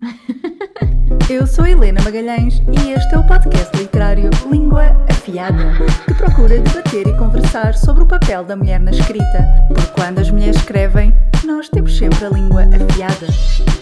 [1.28, 5.74] Eu sou Helena Magalhães e este é o podcast literário Língua Afiada,
[6.06, 9.44] que procura debater e conversar sobre o papel da mulher na escrita.
[9.68, 11.14] Porque quando as mulheres escrevem,
[11.44, 13.26] nós temos sempre a língua afiada.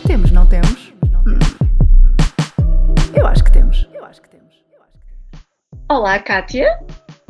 [0.07, 0.93] Temos, não temos?
[1.27, 1.39] Hum.
[3.15, 3.87] Eu acho que temos.
[3.93, 4.55] Eu acho que temos.
[5.91, 6.81] Olá, Kátia.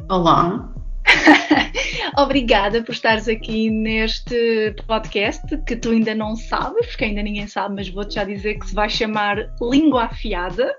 [0.09, 0.76] Olá.
[2.19, 7.75] Obrigada por estares aqui neste podcast que tu ainda não sabes, porque ainda ninguém sabe,
[7.77, 10.75] mas vou-te já dizer que se vai chamar Língua Afiada,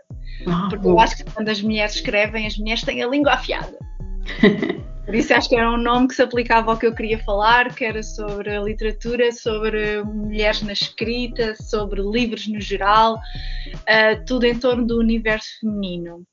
[0.45, 3.77] Ah, porque eu acho que quando as mulheres escrevem, as mulheres têm a língua afiada.
[5.05, 7.73] Por isso acho que era um nome que se aplicava ao que eu queria falar,
[7.73, 13.17] que era sobre a literatura, sobre mulheres na escrita, sobre livros no geral,
[13.87, 16.25] ah, tudo em torno do universo feminino.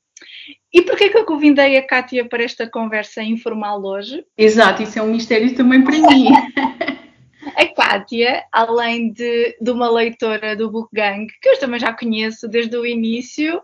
[0.72, 4.24] E porquê que eu convidei a Kátia para esta conversa informal hoje?
[4.36, 6.28] Exato, isso é um mistério também para mim.
[7.56, 12.48] A Kátia, além de, de uma leitora do Book Gang, que eu também já conheço
[12.48, 13.60] desde o início,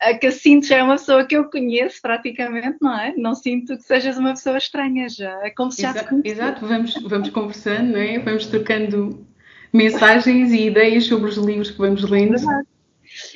[0.00, 3.14] a que sinto já é uma pessoa que eu conheço praticamente, não é?
[3.16, 5.38] Não sinto que sejas uma pessoa estranha já.
[5.44, 6.40] É como se já te Exato, conhecesse.
[6.40, 8.18] exato, vamos, vamos conversando, não é?
[8.18, 9.26] Vamos trocando
[9.72, 12.36] mensagens e ideias sobre os livros que vamos lendo.
[12.36, 12.68] Verdade.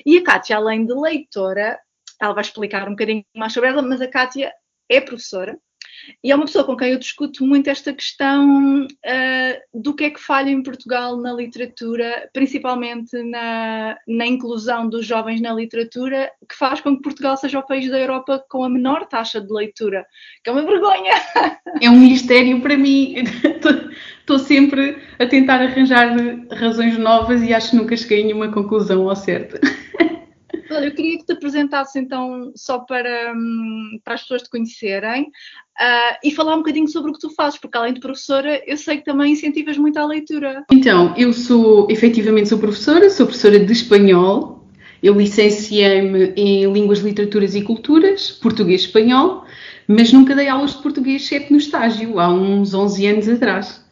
[0.05, 1.79] E a Kátia, além de leitora,
[2.21, 4.53] ela vai explicar um bocadinho mais sobre ela, mas a Kátia
[4.89, 5.59] é professora
[6.23, 10.11] e é uma pessoa com quem eu discuto muito esta questão ah, do que é
[10.11, 16.57] que falha em Portugal na literatura, principalmente na, na inclusão dos jovens na literatura, que
[16.57, 20.07] faz com que Portugal seja o país da Europa com a menor taxa de leitura,
[20.43, 21.15] que é uma vergonha.
[21.83, 23.17] É um mistério para mim.
[24.21, 26.17] Estou sempre a tentar arranjar
[26.51, 29.59] razões novas e acho que nunca cheguei a nenhuma conclusão ao certo.
[30.71, 35.31] Olha, eu queria que te apresentasses então só para, hum, para as pessoas te conhecerem
[35.79, 38.77] ah, e falar um bocadinho sobre o que tu fazes, porque além de professora, eu
[38.77, 40.65] sei que também incentivas muito a leitura.
[40.71, 44.65] Então, eu sou, efetivamente, sou professora, sou professora de espanhol.
[45.03, 49.45] Eu licenciei-me em Línguas, Literaturas e Culturas, português e espanhol,
[49.87, 53.85] mas nunca dei aulas de português, exceto no estágio, há uns 11 anos atrás.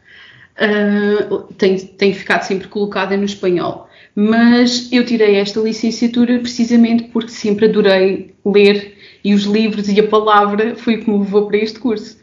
[0.57, 3.89] Ah, tenho, tenho ficado sempre colocada no espanhol.
[4.15, 10.07] Mas eu tirei esta licenciatura precisamente porque sempre adorei ler e os livros e a
[10.07, 12.23] palavra foi o que me levou para este curso.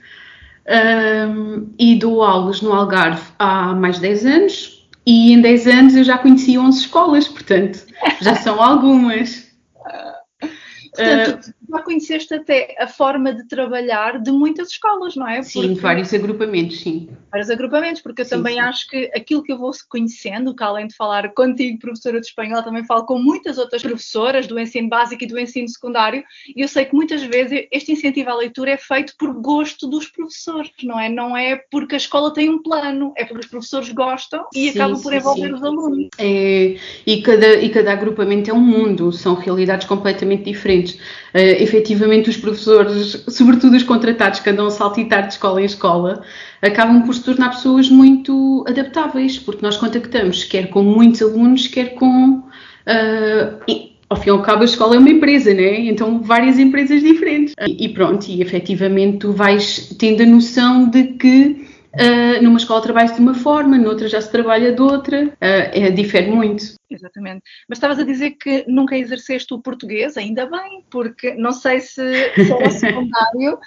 [0.68, 5.96] Um, e dou aulas no Algarve há mais de 10 anos e em 10 anos
[5.96, 7.86] eu já conheci 11 escolas, portanto,
[8.22, 9.50] já são algumas.
[10.94, 15.42] Portanto, tu já conheceste até a forma de trabalhar de muitas escolas, não é?
[15.42, 17.10] Sim, Porque- de vários agrupamentos, sim.
[17.32, 18.60] vários agrupamentos, porque eu Sim, também sim.
[18.60, 22.62] acho que aquilo que eu vou conhecendo, que além de falar contigo, professora de espanhol,
[22.62, 26.24] também falo com muitas outras professoras do ensino básico e do ensino secundário,
[26.56, 30.08] e eu sei que muitas vezes este incentivo à leitura é feito por gosto dos
[30.08, 31.08] professores, não é?
[31.10, 34.80] Não é porque a escola tem um plano, é porque os professores gostam e Sim,
[34.80, 36.08] acabam por envolver os alunos.
[36.18, 36.76] É,
[37.08, 41.00] e, cada, e cada agrupamento é um mundo, são realidades completamente diferentes.
[41.34, 46.22] Eh, efetivamente, os professores, sobretudo os contratados que andam a saltitar de escola em escola,
[46.62, 51.96] acabam por se tornar pessoas muito adaptáveis, porque nós contactamos quer com muitos alunos, quer
[51.96, 52.44] com.
[53.68, 55.82] e, ao fim e ao cabo, a escola é uma empresa, né?
[55.82, 57.54] Então, várias empresas diferentes.
[57.66, 62.82] E, e pronto, e efetivamente tu vais tendo a noção de que ah, numa escola
[62.82, 66.76] trabalha-se de uma forma, noutra já se trabalha de outra, ah, é, difere muito.
[66.90, 67.44] Exatamente.
[67.70, 72.32] Mas estavas a dizer que nunca exerceste o português, ainda bem, porque não sei se,
[72.36, 73.58] se era secundário,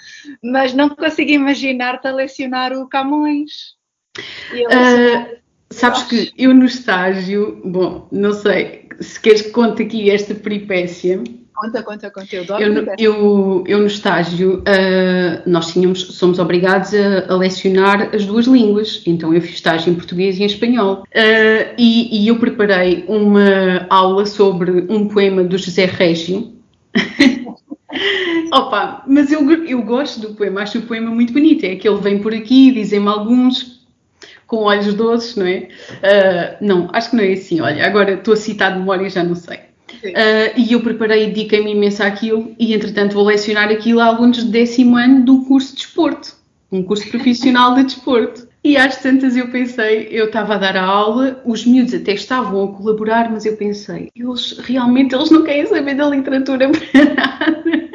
[0.43, 3.75] mas não consigo imaginar-te a lecionar o Camões.
[4.17, 5.29] A lecionar-
[5.71, 11.21] Sabes que eu no estágio, bom, não sei se queres que conte aqui esta peripécia.
[11.55, 12.35] Conta, conta, conta.
[12.35, 18.25] Eu Eu, eu, eu no estágio, ah, nós tínhamos, somos obrigados a, a lecionar as
[18.25, 21.03] duas línguas, então eu fiz estágio em português e em espanhol.
[21.15, 26.53] Ah, e, e eu preparei uma aula sobre um poema do José Régio.
[28.51, 31.63] Opa, mas eu, eu gosto do poema, acho o poema muito bonito.
[31.63, 33.75] É que ele vem por aqui, dizem-me alguns
[34.45, 35.69] com olhos doces, não é?
[36.03, 37.61] Ah, não, acho que não é assim.
[37.61, 39.64] Olha, agora estou a citar de memória, já não sei.
[40.15, 44.43] Ah, e eu preparei e dediquei-me imenso àquilo e, entretanto, vou lecionar aquilo a alunos
[44.43, 46.35] de décimo ano do curso de desporto,
[46.71, 48.47] um curso profissional de desporto.
[48.63, 52.63] E às tantas eu pensei, eu estava a dar a aula, os miúdos até estavam
[52.63, 57.94] a colaborar, mas eu pensei, eles realmente eles não querem saber da literatura para nada.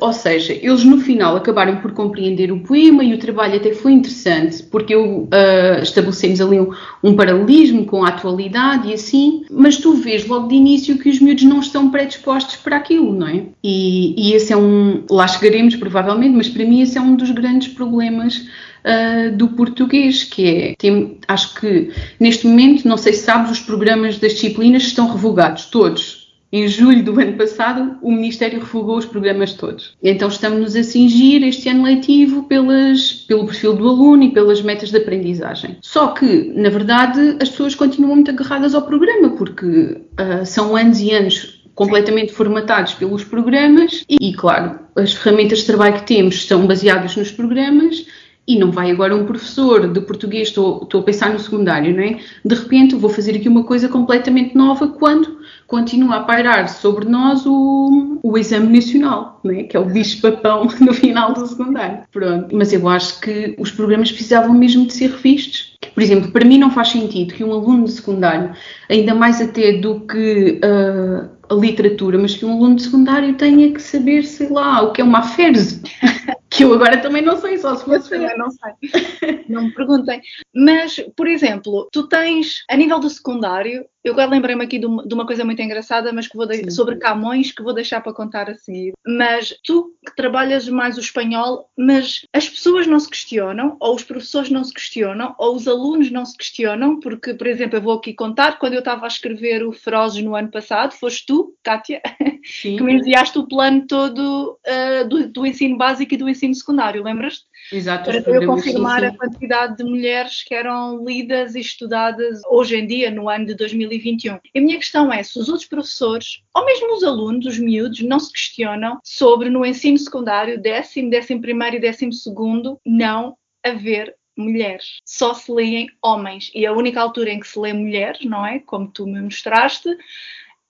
[0.00, 3.92] Ou seja, eles no final acabaram por compreender o poema e o trabalho até foi
[3.92, 6.70] interessante, porque eu uh, estabelecemos ali um,
[7.02, 11.20] um, paralelismo com a atualidade e assim, mas tu vês logo de início que os
[11.20, 13.44] miúdos não estão predispostos para aquilo, não é?
[13.62, 17.30] E, e esse é um, lá chegaremos provavelmente, mas para mim esse é um dos
[17.30, 18.46] grandes problemas
[18.84, 23.60] uh, do português, que é, tem, acho que neste momento, não sei se sabes, os
[23.60, 26.21] programas das disciplinas estão revogados, todos.
[26.52, 29.96] Em julho do ano passado, o Ministério revogou os programas todos.
[30.02, 34.90] Então estamos-nos a cingir este ano letivo pelas, pelo perfil do aluno e pelas metas
[34.90, 35.78] de aprendizagem.
[35.80, 41.00] Só que, na verdade, as pessoas continuam muito agarradas ao programa, porque uh, são anos
[41.00, 46.46] e anos completamente formatados pelos programas e, e, claro, as ferramentas de trabalho que temos
[46.46, 48.04] são baseadas nos programas
[48.46, 52.02] e não vai agora um professor de português, estou, estou a pensar no secundário, não
[52.02, 52.18] é?
[52.44, 55.38] De repente vou fazer aqui uma coisa completamente nova quando
[55.72, 59.62] continua a pairar sobre nós o, o exame nacional, não é?
[59.62, 62.00] Que é o bicho-papão no final do secundário.
[62.12, 62.54] Pronto.
[62.54, 65.78] Mas eu acho que os programas precisavam mesmo de ser revistos.
[65.94, 68.52] Por exemplo, para mim não faz sentido que um aluno de secundário,
[68.90, 73.72] ainda mais até do que uh, a literatura, mas que um aluno de secundário tenha
[73.72, 75.80] que saber, sei lá, o que é uma aferze.
[76.52, 78.14] que eu agora também não sei, só se fosse.
[78.14, 79.44] Eu não sei.
[79.48, 80.20] não me perguntem.
[80.54, 85.06] Mas, por exemplo, tu tens, a nível do secundário, eu agora lembrei-me aqui de uma,
[85.06, 88.12] de uma, coisa muito engraçada, mas que vou de, sobre Camões, que vou deixar para
[88.12, 88.92] contar a seguir.
[89.06, 94.02] Mas tu que trabalhas mais o espanhol, mas as pessoas não se questionam, ou os
[94.02, 97.94] professores não se questionam, ou os alunos não se questionam, porque, por exemplo, eu vou
[97.94, 102.02] aqui contar, quando eu estava a escrever o Ferozes no ano passado, foste tu, Kátia,
[102.44, 102.76] Sim.
[102.76, 107.02] que me enviaste o plano todo uh, do, do, ensino básico e do ensino secundário,
[107.02, 107.44] lembras-te?
[107.70, 108.04] Exato.
[108.04, 109.14] Para eu confirmar sim, sim.
[109.14, 113.54] a quantidade de mulheres que eram lidas e estudadas hoje em dia, no ano de
[113.54, 114.38] 2021.
[114.54, 118.00] E a minha questão é, se os outros professores, ou mesmo os alunos, os miúdos,
[118.00, 124.14] não se questionam sobre no ensino secundário, décimo, décimo primeiro e décimo segundo, não haver
[124.36, 125.00] mulheres.
[125.04, 126.50] Só se leem homens.
[126.54, 128.58] E a única altura em que se lê mulheres, não é?
[128.58, 129.88] Como tu me mostraste,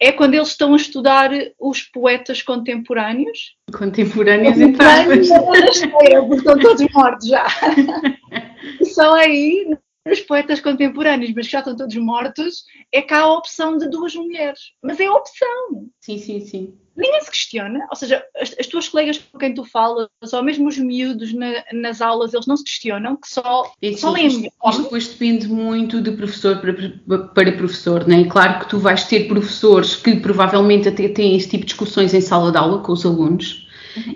[0.03, 3.57] é quando eles estão a estudar os poetas contemporâneos.
[3.73, 5.29] Contemporâneos, contemporâneos
[5.87, 7.47] porque estão todos mortos já.
[8.83, 9.77] Só aí,
[10.11, 14.15] os poetas contemporâneos, mas que já estão todos mortos, é cá a opção de duas
[14.15, 14.73] mulheres.
[14.83, 15.89] Mas é a opção.
[16.01, 19.65] Sim, sim, sim ninguém se questiona, ou seja, as, as, tuas colegas com quem tu
[19.65, 23.93] falas, ou mesmo os miúdos na, nas aulas, eles não se questionam, que só, é,
[23.93, 28.25] só isto, isto depois depende muito de professor para, para professor, não é?
[28.25, 32.21] Claro que tu vais ter professores que provavelmente até têm esse tipo de discussões em
[32.21, 33.67] sala de aula com os alunos,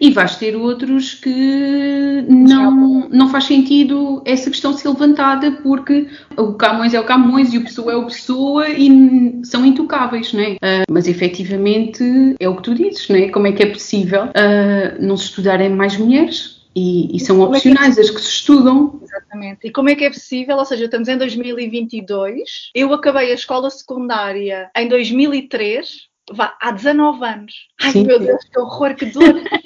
[0.01, 6.55] e vais ter outros que não, não faz sentido essa questão ser levantada porque o
[6.55, 10.53] Camões é o Camões e o Pessoa é o Pessoa e são intocáveis, não é?
[10.55, 12.03] Uh, mas efetivamente
[12.39, 13.29] é o que tu dizes, não é?
[13.29, 16.57] Como é que é possível uh, não se estudarem mais mulheres?
[16.77, 19.01] E, e, são é opcionais é as que se estudam.
[19.03, 19.67] Exatamente.
[19.67, 20.59] E como é que é possível?
[20.59, 26.03] Ou seja, estamos em 2022, eu acabei a escola secundária em 2003,
[26.33, 27.55] vá, há 19 anos.
[27.81, 28.07] Ai Sim.
[28.07, 29.25] meu Deus, que horror, que dor!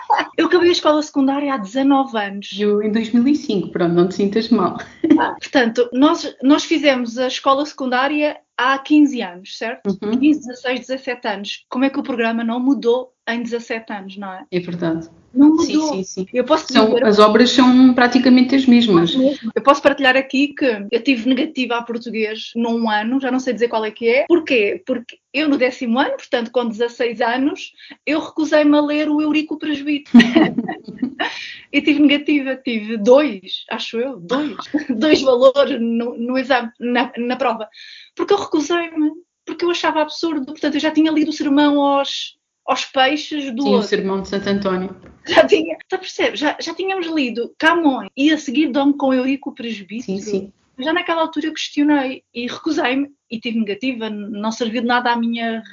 [0.37, 2.49] eu acabei a escola secundária há 19 anos.
[2.59, 4.77] Eu em 2005, pronto, não te sintas mal.
[5.19, 9.97] Ah, portanto, nós, nós fizemos a escola secundária há 15 anos, certo?
[10.01, 10.17] Uhum.
[10.17, 11.65] 15, 16, 17 anos.
[11.69, 14.45] Como é que o programa não mudou em 17 anos, não é?
[14.51, 15.09] É verdade.
[15.33, 15.65] Não mudou.
[15.65, 16.27] Sim, sim, sim.
[16.33, 19.13] Eu posso são, dizer, as obras são praticamente as mesmas.
[19.55, 23.53] Eu posso partilhar aqui que eu tive negativa a português num ano, já não sei
[23.53, 24.25] dizer qual é que é.
[24.27, 24.83] Porquê?
[24.85, 27.71] Porque eu no décimo ano, portanto com 16 anos,
[28.05, 30.00] eu recusei-me a ler o Eurico Presbítero.
[31.71, 34.57] e tive negativa, tive dois, acho eu, dois,
[34.89, 37.69] dois valores no, no exame, na, na prova.
[38.15, 39.11] Porque eu recusei-me,
[39.45, 40.45] porque eu achava absurdo.
[40.45, 43.85] Portanto, eu já tinha lido o sermão aos aos peixes do Sim, outro.
[43.85, 44.95] o Sermão de Santo António.
[45.27, 46.37] Já tinha, tá percebe?
[46.37, 50.19] Já, já tínhamos lido Camões e a seguir Dom com Eurico Presbítero.
[50.19, 50.53] Sim, sim.
[50.79, 55.15] Já naquela altura eu questionei e recusei-me e tive negativa, não serviu de nada à
[55.15, 55.63] minha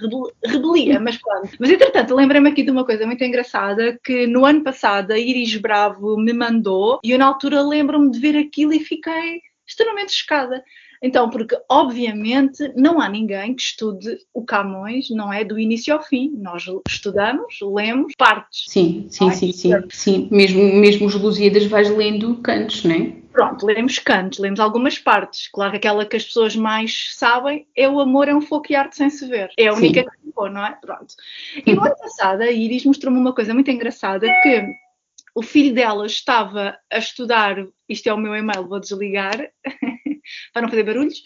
[0.44, 1.48] rebelia, mas claro.
[1.58, 5.56] Mas entretanto, lembrei-me aqui de uma coisa muito engraçada que no ano passado a Iris
[5.56, 10.62] Bravo me mandou e eu na altura lembro-me de ver aquilo e fiquei extremamente chocada.
[11.02, 16.02] Então, porque obviamente não há ninguém que estude o Camões, não é do início ao
[16.02, 16.32] fim.
[16.36, 18.64] Nós estudamos, lemos partes.
[18.66, 20.28] Sim, sim, sim, sim, sim.
[20.30, 23.12] Mesmo, mesmo os Lusíadas vais lendo cantos, não é?
[23.38, 25.46] Pronto, lemos cantos, lemos algumas partes.
[25.46, 28.74] Claro que aquela que as pessoas mais sabem é o amor é um foco e
[28.74, 29.52] arte sem se ver.
[29.56, 30.06] É a única Sim.
[30.08, 30.72] que ficou, não é?
[30.72, 31.14] Pronto.
[31.64, 34.66] E no ano passado a Iris mostrou-me uma coisa muito engraçada que
[35.36, 39.36] o filho dela estava a estudar, isto é o meu e-mail, vou desligar,
[40.52, 41.18] para não fazer barulhos.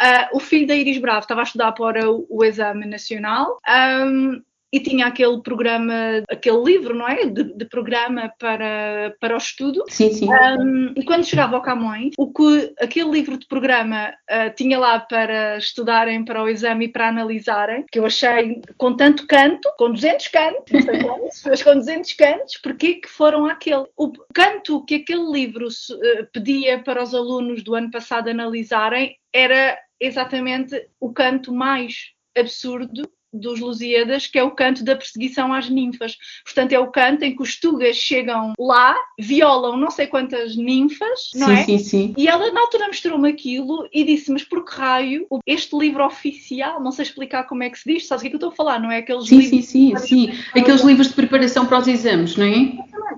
[0.00, 4.40] Uh, o filho da Iris Bravo estava a estudar para o, o exame nacional um,
[4.72, 7.26] e tinha aquele programa, aquele livro, não é?
[7.26, 9.84] De, de programa para, para o estudo.
[9.88, 10.28] Sim, sim.
[10.28, 15.00] Um, e quando chegava ao Camões, o que aquele livro de programa uh, tinha lá
[15.00, 19.90] para estudarem para o exame e para analisarem, que eu achei com tanto canto, com
[19.90, 23.86] 200 cantos, não sei quantos, mas com 200 cantos, porque que foram aquele?
[23.96, 29.76] O canto que aquele livro uh, pedia para os alunos do ano passado analisarem era
[30.00, 36.16] exatamente o canto mais absurdo dos Lusíadas, que é o canto da perseguição às ninfas.
[36.44, 41.30] Portanto, é o canto em que os tugas chegam lá, violam não sei quantas ninfas,
[41.34, 41.64] não sim, é?
[41.64, 42.14] Sim, sim.
[42.16, 46.82] E ela, na altura, mostrou-me aquilo e disse: Mas por que raio este livro oficial,
[46.82, 48.50] não sei explicar como é que se diz, sabes o que é que eu estou
[48.50, 48.98] a falar, não é?
[48.98, 49.66] Aqueles sim, livros.
[49.66, 50.38] Sim, sim, sim.
[50.54, 52.72] Aqueles livros de preparação para os exames, não é?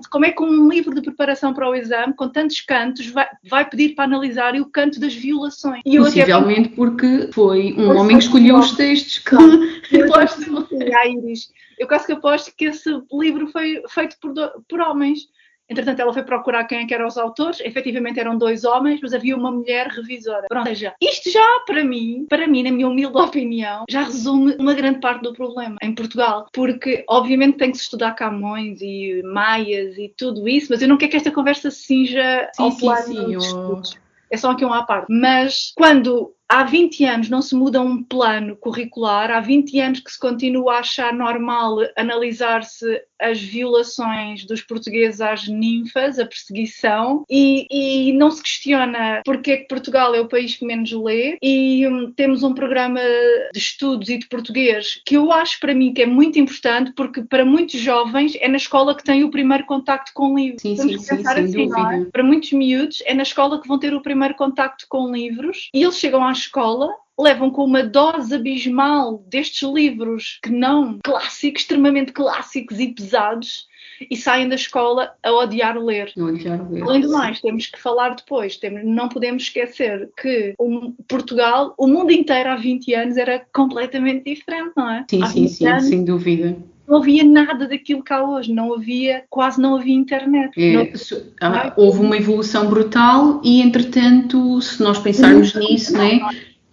[0.09, 3.69] Como é que um livro de preparação para o exame, com tantos cantos, vai, vai
[3.69, 5.81] pedir para analisar o canto das violações?
[5.85, 6.75] E Possivelmente até...
[6.75, 9.35] porque foi um homem que escolheu os textos que.
[10.03, 10.67] Eu aposto,
[11.07, 14.33] Iris, eu quase que aposto que esse livro foi feito por,
[14.67, 15.27] por homens.
[15.69, 17.59] Entretanto, ela foi procurar quem é que eram os autores.
[17.61, 20.45] Efetivamente eram dois homens, mas havia uma mulher revisora.
[20.53, 24.73] Ou seja, isto já para mim, para mim, na minha humilde opinião, já resume uma
[24.73, 26.47] grande parte do problema em Portugal.
[26.51, 30.97] Porque, obviamente, tem que se estudar Camões e Maias e tudo isso, mas eu não
[30.97, 33.97] quero que esta conversa se cinja sim, ao sim, plano sim, estudos.
[34.29, 35.07] É só aqui um à parte.
[35.09, 40.11] Mas quando há 20 anos não se muda um plano curricular, há 20 anos que
[40.11, 47.65] se continua a achar normal analisar-se as violações dos portugueses às ninfas, a perseguição, e,
[47.71, 51.87] e não se questiona porque é que Portugal é o país que menos lê, e
[51.87, 52.99] um, temos um programa
[53.53, 57.23] de estudos e de português que eu acho para mim que é muito importante, porque
[57.23, 60.61] para muitos jovens é na escola que têm o primeiro contacto com livros.
[60.61, 61.69] Sim, sim, sim, sem assim.
[61.73, 62.05] É?
[62.11, 65.81] Para muitos miúdos é na escola que vão ter o primeiro contacto com livros, e
[65.81, 66.89] eles chegam à escola
[67.19, 73.67] levam com uma dose abismal destes livros que não clássicos, extremamente clássicos e pesados,
[74.09, 76.11] e saem da escola a odiar ler.
[76.17, 76.83] Odiar ler.
[76.83, 81.87] Além do mais, temos que falar depois, temos, não podemos esquecer que o, Portugal, o
[81.87, 85.05] mundo inteiro há 20 anos era completamente diferente, não é?
[85.09, 89.23] Sim, há sim, sim, anos, sem dúvida não havia nada daquilo cá hoje, não havia,
[89.29, 90.51] quase não havia internet.
[90.57, 96.19] É, não, ah, houve uma evolução brutal e, entretanto, se nós pensarmos nisso, né,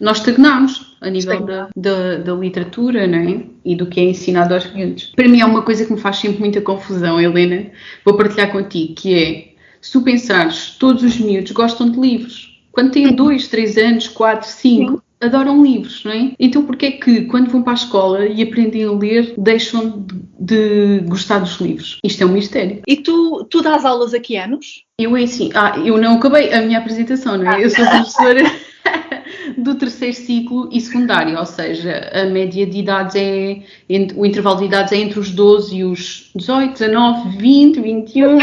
[0.00, 4.72] nós estagnámos a nível da, da, da, literatura né, e do que é ensinado aos
[4.72, 5.12] miúdos.
[5.14, 7.66] Para mim é uma coisa que me faz sempre muita confusão, Helena,
[8.04, 9.48] vou partilhar contigo, que é,
[9.80, 12.58] se tu pensares, todos os miúdos gostam de livros.
[12.72, 16.32] Quando têm 2, 3 anos, 4, 5, adoram livros, não é?
[16.38, 20.14] Então porquê é que quando vão para a escola e aprendem a ler, deixam de,
[20.38, 21.98] de gostar dos livros?
[22.02, 22.80] Isto é um mistério.
[22.86, 24.84] E tu, tu dás aulas a que anos?
[24.98, 27.62] Eu é assim, ah, eu não acabei a minha apresentação, não é?
[27.62, 28.42] Eu sou professora
[29.56, 33.62] do terceiro ciclo e secundário, ou seja, a média de idades é,
[34.16, 38.38] o intervalo de idades é entre os 12 e os 18, 19, 20, 21.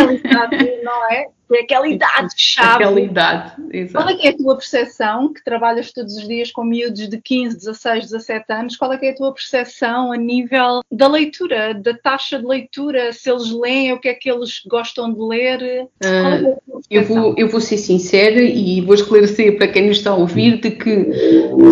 [0.84, 1.37] Não é?
[1.54, 2.84] É aquela idade chave.
[2.84, 4.06] Aquela idade, exato.
[4.06, 7.22] Qual é que é a tua percepção, que trabalhas todos os dias com miúdos de
[7.22, 11.74] 15, 16, 17 anos, qual é que é a tua percepção a nível da leitura,
[11.74, 15.88] da taxa de leitura, se eles leem, o que é que eles gostam de ler?
[16.04, 16.58] Uh, é
[16.89, 20.60] eu, vou, eu vou ser sincera e vou esclarecer para quem nos está a ouvir
[20.60, 21.06] de que,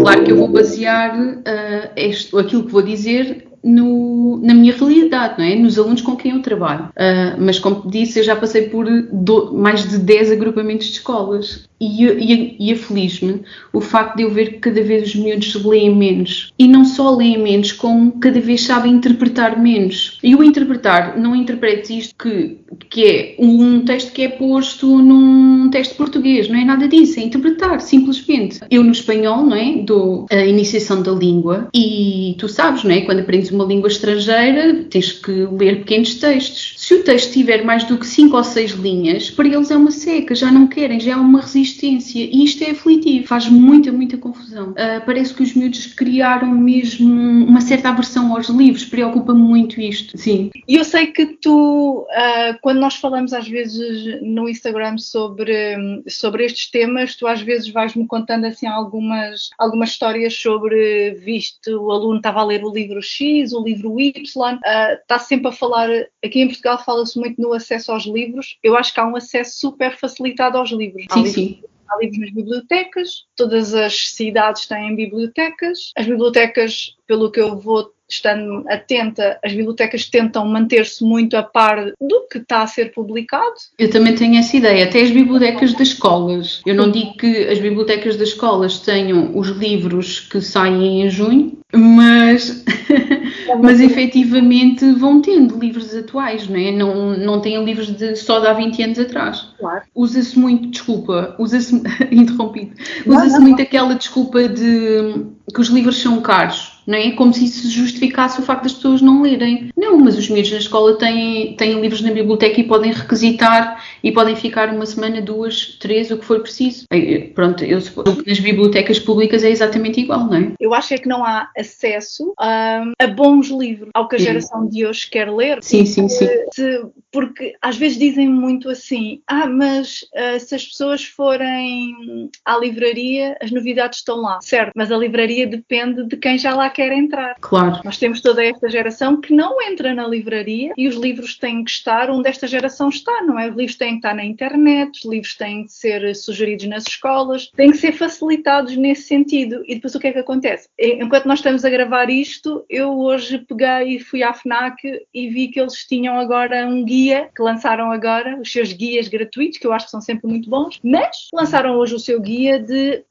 [0.01, 5.39] claro que eu vou basear uh, este, aquilo que vou dizer no, na minha realidade,
[5.39, 5.55] não é?
[5.55, 6.85] nos alunos com quem eu trabalho.
[6.89, 11.67] Uh, mas, como disse, eu já passei por do, mais de 10 agrupamentos de escolas
[11.79, 13.41] e, e, e aflige-me
[13.73, 16.53] o facto de eu ver que cada vez os miúdos leem menos.
[16.57, 20.19] E não só leem menos, como cada vez sabem interpretar menos.
[20.23, 22.57] E o interpretar, não interpretes isto que,
[22.89, 27.23] que é um texto que é posto num texto português, não é nada disso, é
[27.23, 28.59] interpretar, simplesmente.
[28.69, 29.77] Eu no espanhol, não é?
[29.81, 33.01] Dou a iniciação da língua e tu sabes, não é?
[33.01, 36.64] Quando aprendes uma língua estrangeira, tens que ler pequenos textos.
[36.85, 39.89] Se o texto tiver mais do que 5 ou 6 linhas, para eles é uma
[39.89, 42.19] seca, já não querem, já é uma resistência.
[42.19, 44.69] E isto é aflitivo, faz muita, muita confusão.
[44.69, 47.09] Uh, parece que os miúdos criaram mesmo
[47.47, 50.15] uma certa aversão aos livros, preocupa muito isto.
[50.15, 50.51] Sim.
[50.67, 56.45] E eu sei que tu, uh, quando nós falamos às vezes no Instagram sobre, sobre
[56.45, 62.17] estes temas, tu às vezes vais-me contando assim algumas, algumas histórias sobre, visto, o aluno
[62.17, 64.13] estava a ler o livro X o livro Y,
[64.53, 64.59] uh,
[65.01, 65.89] está sempre a falar,
[66.23, 69.59] aqui em Portugal fala-se muito no acesso aos livros, eu acho que há um acesso
[69.59, 71.05] super facilitado aos livros.
[71.11, 71.63] Sim, livros, sim.
[71.87, 77.94] Há livros nas bibliotecas, todas as cidades têm bibliotecas, as bibliotecas, pelo que eu vou
[78.09, 83.55] estando atenta, as bibliotecas tentam manter-se muito a par do que está a ser publicado.
[83.77, 86.61] Eu também tenho essa ideia, até as bibliotecas das escolas.
[86.65, 91.57] Eu não digo que as bibliotecas das escolas tenham os livros que saem em junho,
[91.73, 92.63] mas
[93.61, 96.71] mas efetivamente vão tendo livros atuais, não é?
[96.71, 99.49] Não, não têm livros de, só de há 20 anos atrás.
[99.59, 99.83] Claro.
[99.93, 101.75] Usa-se muito, desculpa, usa-se,
[102.11, 107.11] interrompido, usa-se muito aquela desculpa de que os livros são caros não é?
[107.11, 109.69] Como se isso justificasse o facto das pessoas não lerem.
[109.75, 114.11] Não, mas os miúdos na escola têm, têm livros na biblioteca e podem requisitar e
[114.11, 116.85] podem ficar uma semana, duas, três, o que for preciso.
[117.33, 120.51] Pronto, eu suponho que nas bibliotecas públicas é exatamente igual, não é?
[120.59, 124.67] Eu acho é que não há acesso a, a bons livros, ao que a geração
[124.67, 125.59] de hoje quer ler.
[125.61, 126.27] Sim, sim, sim.
[126.53, 132.57] Se, porque às vezes dizem muito assim, ah, mas uh, se as pessoas forem à
[132.57, 134.39] livraria, as novidades estão lá.
[134.41, 137.35] Certo, mas a livraria depende de quem já lá quer entrar.
[137.39, 137.79] Claro.
[137.85, 141.71] Nós temos toda esta geração que não entra na livraria e os livros têm que
[141.71, 143.49] estar onde esta geração está, não é?
[143.49, 147.49] Os livros têm que estar na internet, os livros têm que ser sugeridos nas escolas,
[147.55, 149.63] têm que ser facilitados nesse sentido.
[149.65, 150.67] E depois o que é que acontece?
[150.77, 155.47] Enquanto nós estamos a gravar isto, eu hoje peguei e fui à FNAC e vi
[155.47, 159.71] que eles tinham agora um guia, que lançaram agora, os seus guias gratuitos, que eu
[159.71, 163.01] acho que são sempre muito bons, mas lançaram hoje o seu guia de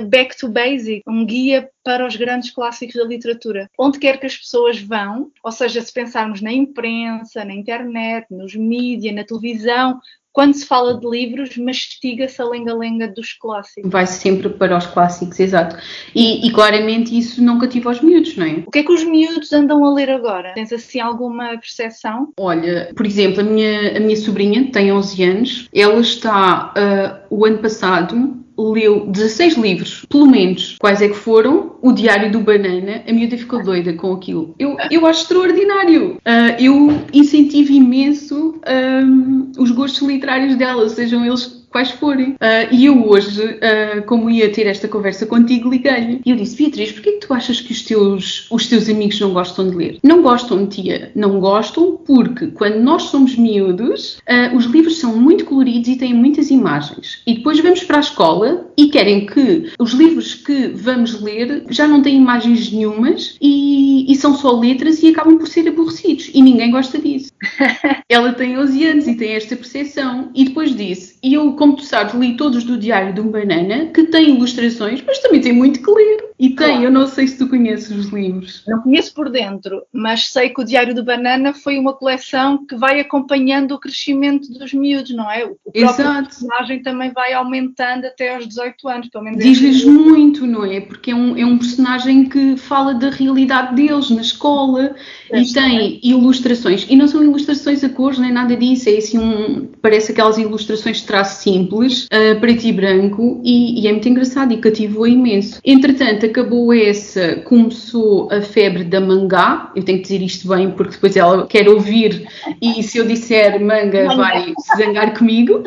[0.00, 3.70] uh, Back to Basic, um guia para os grandes clássicos da literatura.
[3.78, 8.54] Onde quer que as pessoas vão, ou seja, se pensarmos na imprensa, na internet, nos
[8.54, 10.00] mídias, na televisão,
[10.32, 13.90] quando se fala de livros, mastiga-se a lenga-lenga dos clássicos.
[13.90, 15.76] Vai sempre para os clássicos, exato.
[16.14, 18.62] E, e, claramente isso não cativa os miúdos, não é?
[18.66, 20.54] O que é que os miúdos andam a ler agora?
[20.54, 22.32] Tens assim alguma percepção?
[22.40, 27.44] Olha, por exemplo, a minha, a minha sobrinha tem 11 anos, ela está uh, o
[27.44, 30.76] ano passado leu 16 livros, pelo menos.
[30.78, 31.76] Quais é que foram?
[31.80, 33.02] O Diário do Banana.
[33.06, 34.54] A miúda ficou doida com aquilo.
[34.58, 36.16] Eu, eu acho extraordinário.
[36.16, 42.32] Uh, eu incentivo imenso um, os gostos literários dela, sejam eles quais forem.
[42.32, 46.20] Uh, e eu hoje, uh, como ia ter esta conversa contigo, liguei-lhe.
[46.24, 49.32] E eu disse, Beatriz, porquê que tu achas que os teus, os teus amigos não
[49.32, 49.98] gostam de ler?
[50.02, 51.10] Não gostam, tia.
[51.14, 56.14] Não gostam porque quando nós somos miúdos, uh, os livros são muito coloridos e têm
[56.14, 57.22] muitas imagens.
[57.26, 61.88] E depois vamos para a escola e querem que os livros que vamos ler já
[61.88, 66.30] não têm imagens nenhumas e, e são só letras e acabam por ser aborrecidos.
[66.34, 67.32] E ninguém gosta disso.
[68.08, 70.30] Ela tem 11 anos e tem esta percepção.
[70.34, 73.86] E depois disse, e eu como tu sabes, li todos do Diário de um Banana,
[73.86, 76.31] que tem ilustrações, mas também tem muito que ler.
[76.42, 76.82] E tem, claro.
[76.82, 78.64] eu não sei se tu conheces os livros.
[78.66, 82.74] Não conheço por dentro, mas sei que o Diário do Banana foi uma coleção que
[82.74, 85.44] vai acompanhando o crescimento dos miúdos, não é?
[85.44, 86.24] O próprio Exato.
[86.24, 89.40] personagem também vai aumentando até aos 18 anos, pelo menos.
[89.40, 90.80] Diz-lhes muito, não é?
[90.80, 94.96] Porque é um, é um personagem que fala da realidade deles na escola
[95.32, 96.84] e tem ilustrações.
[96.90, 99.68] E não são ilustrações a cores nem nada disso, é assim um.
[99.80, 104.52] Parece aquelas ilustrações de traço simples, uh, preto e branco, e, e, é muito engraçado
[104.52, 105.60] e cativou imenso.
[105.64, 110.94] Entretanto, acabou essa, começou a febre da mangá, eu tenho que dizer isto bem porque
[110.94, 112.26] depois ela quer ouvir
[112.60, 115.58] e se eu disser manga vai se zangar comigo.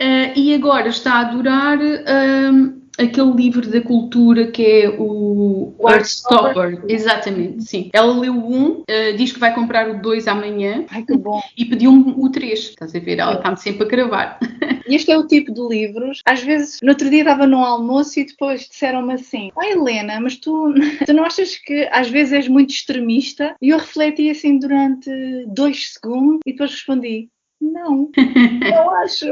[0.00, 6.82] Uh, e agora está a durar uh, aquele livro da cultura que é o Heartstopper.
[6.88, 7.90] Exatamente, sim.
[7.92, 10.84] Ela leu o um, uh, diz que vai comprar o dois amanhã.
[10.90, 11.40] Ai, que bom.
[11.56, 12.70] E pediu-me o três.
[12.70, 13.18] Estás a ver?
[13.18, 14.38] Ela está-me sempre a gravar.
[14.86, 16.20] E este é o tipo de livros.
[16.24, 20.36] Às vezes, no outro dia estava no almoço e depois disseram-me assim: Ai, Helena, mas
[20.36, 20.74] tu,
[21.06, 23.54] tu não achas que às vezes és muito extremista?
[23.62, 25.10] E eu refleti assim durante
[25.46, 27.28] dois segundos e depois respondi:
[27.60, 28.10] Não,
[28.70, 29.26] não acho.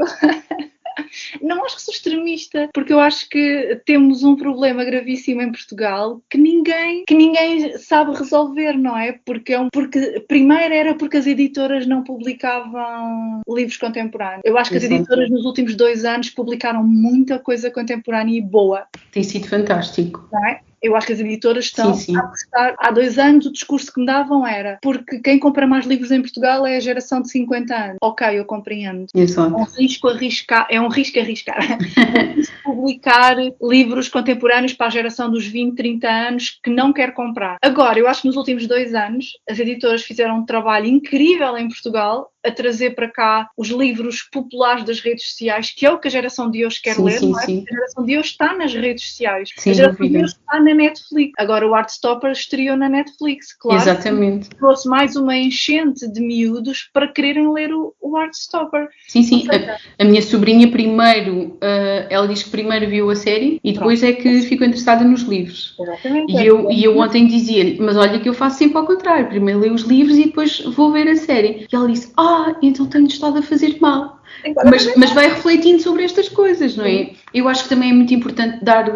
[1.40, 6.20] Não acho que sou extremista, porque eu acho que temos um problema gravíssimo em Portugal
[6.28, 9.18] que ninguém, que ninguém sabe resolver, não é?
[9.24, 14.42] Porque, é um, porque primeiro era porque as editoras não publicavam livros contemporâneos.
[14.44, 14.94] Eu acho que Exato.
[14.94, 18.86] as editoras nos últimos dois anos publicaram muita coisa contemporânea e boa.
[19.10, 20.28] Tem sido fantástico.
[20.32, 20.60] Não é?
[20.82, 22.16] Eu acho que as editoras estão sim, sim.
[22.16, 22.74] a apostar.
[22.78, 26.20] Há dois anos o discurso que me davam era porque quem compra mais livros em
[26.20, 27.96] Portugal é a geração de 50 anos.
[28.02, 29.06] Ok, eu compreendo.
[29.14, 29.54] Exato.
[29.54, 31.58] É um risco arriscar, é um risco arriscar.
[32.74, 37.56] publicar livros contemporâneos para a geração dos 20, 30 anos que não quer comprar.
[37.62, 41.68] Agora, eu acho que nos últimos dois anos as editoras fizeram um trabalho incrível em
[41.68, 46.08] Portugal a trazer para cá os livros populares das redes sociais, que é o que
[46.08, 47.44] a geração de hoje quer sim, ler, sim, não é?
[47.44, 47.64] Sim.
[47.68, 49.50] A geração de hoje está nas redes sociais.
[49.56, 51.32] Sim, a geração de hoje está na Netflix.
[51.38, 53.80] Agora o Artstopper estreou na Netflix, claro.
[53.80, 54.48] Exatamente.
[54.50, 58.88] Trouxe mais uma enchente de miúdos para quererem ler o, o Artstopper.
[59.06, 59.46] Sim, sim.
[59.48, 64.00] A, a, minha sobrinha primeiro, uh, ela diz que primeiro viu a série e depois
[64.00, 64.12] Pronto.
[64.12, 65.74] é que ficou interessada nos livros.
[65.78, 66.32] Exatamente.
[66.32, 69.28] E eu, e eu ontem dizia-lhe, mas olha que eu faço sempre ao contrário.
[69.28, 71.66] Primeiro leio os livros e depois vou ver a série.
[71.70, 74.20] E ela disse, ah, então tenho estado a fazer mal.
[74.64, 77.10] Mas, mas vai refletindo sobre estas coisas, não é?
[77.34, 78.90] Eu acho que também é muito importante dar,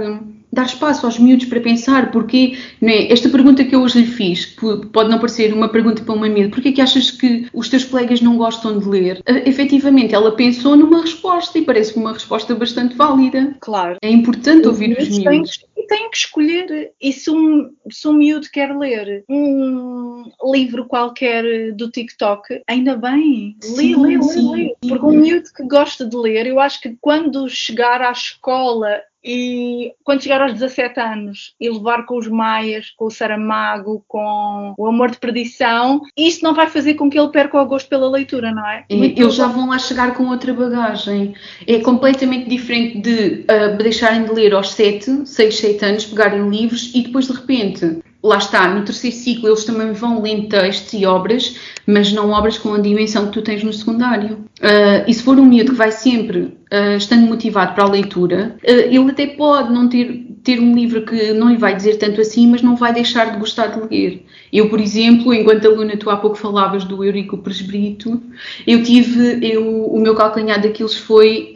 [0.56, 3.12] dar espaço aos miúdos para pensar, porque não é?
[3.12, 4.56] esta pergunta que eu hoje lhe fiz,
[4.92, 7.84] pode não parecer uma pergunta para uma miúda, porquê é que achas que os teus
[7.84, 9.18] colegas não gostam de ler?
[9.28, 13.54] Uh, efetivamente, ela pensou numa resposta e parece-me uma resposta bastante válida.
[13.60, 13.98] Claro.
[14.02, 16.92] É importante ouvir os miúdos tem que escolher.
[17.00, 23.56] E se um, se um miúdo quer ler um livro qualquer do TikTok, ainda bem,
[23.76, 24.74] lê, lê, lê, lê.
[24.88, 29.92] Porque um miúdo que gosta de ler, eu acho que quando chegar à escola e
[30.04, 34.86] quando chegar aos 17 anos e levar com os Maias, com o Saramago, com o
[34.86, 38.52] Amor de Perdição, isso não vai fazer com que ele perca o gosto pela leitura,
[38.52, 38.84] não é?
[38.88, 41.34] é eles já vão lá chegar com outra bagagem.
[41.66, 46.92] É completamente diferente de uh, deixarem de ler aos 7, 6, 7 anos, pegarem livros
[46.94, 51.06] e depois de repente lá está, no terceiro ciclo eles também vão lendo textos e
[51.06, 54.44] obras, mas não obras com a dimensão que tu tens no secundário.
[54.60, 58.56] Uh, e se for um miúdo que vai sempre uh, estando motivado para a leitura,
[58.64, 62.20] uh, ele até pode não ter, ter um livro que não lhe vai dizer tanto
[62.20, 64.26] assim, mas não vai deixar de gostar de ler.
[64.52, 68.20] Eu, por exemplo, enquanto aluna, tu há pouco falavas do Eurico Presbrito,
[68.66, 71.52] eu tive, eu, o meu calcanhar daqueles foi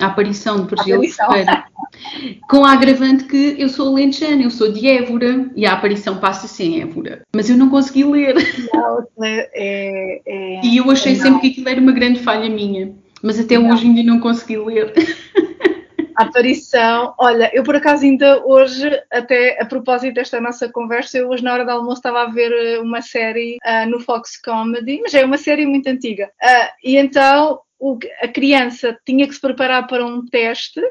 [0.00, 1.64] a aparição de Virgílio Ferreira.
[2.48, 6.62] Com a agravante que eu sou lentejana, eu sou de Évora e a aparição passa-se
[6.62, 7.22] em Évora.
[7.34, 8.34] Mas eu não consegui ler.
[8.72, 9.50] Não, é,
[10.26, 12.94] é, e eu achei é sempre que aquilo era uma grande falha minha.
[13.22, 13.70] Mas até não.
[13.70, 14.92] hoje ainda não consegui ler.
[16.16, 21.30] A aparição, olha, eu por acaso ainda hoje, até a propósito desta nossa conversa, eu
[21.30, 25.00] hoje na hora do almoço estava a ver eh, uma série uh, no Fox Comedy,
[25.00, 26.30] mas é uma série muito antiga.
[26.42, 30.82] Uh, e então o, a criança tinha que se preparar para um teste,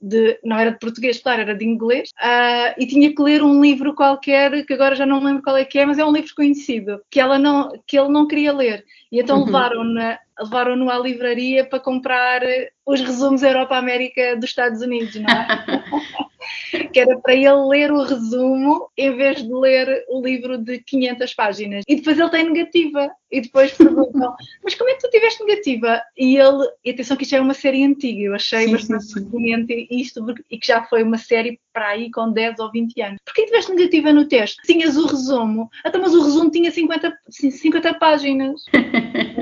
[0.00, 3.60] de, não era de português, claro, era de inglês, uh, e tinha que ler um
[3.60, 6.34] livro qualquer, que agora já não lembro qual é que é, mas é um livro
[6.34, 8.84] conhecido, que, ela não, que ele não queria ler.
[9.10, 9.46] E então uhum.
[9.46, 12.42] levaram-no levaram à livraria para comprar
[12.86, 15.48] os resumos Europa-América dos Estados Unidos, não é?
[16.92, 21.34] que era para ele ler o resumo em vez de ler o livro de 500
[21.34, 21.84] páginas.
[21.88, 23.10] E depois ele tem negativa.
[23.30, 26.00] E depois perguntam, mas como é que tu tiveste negativa?
[26.16, 29.86] E ele, e atenção que isto é uma série antiga, eu achei sim, bastante pertinente
[29.90, 33.18] isto, e que já foi uma série para aí com 10 ou 20 anos.
[33.24, 34.62] Porquê tiveste negativa no teste?
[34.62, 35.68] Tinhas o resumo.
[35.84, 38.64] Até mas o resumo tinha 50, 50 páginas.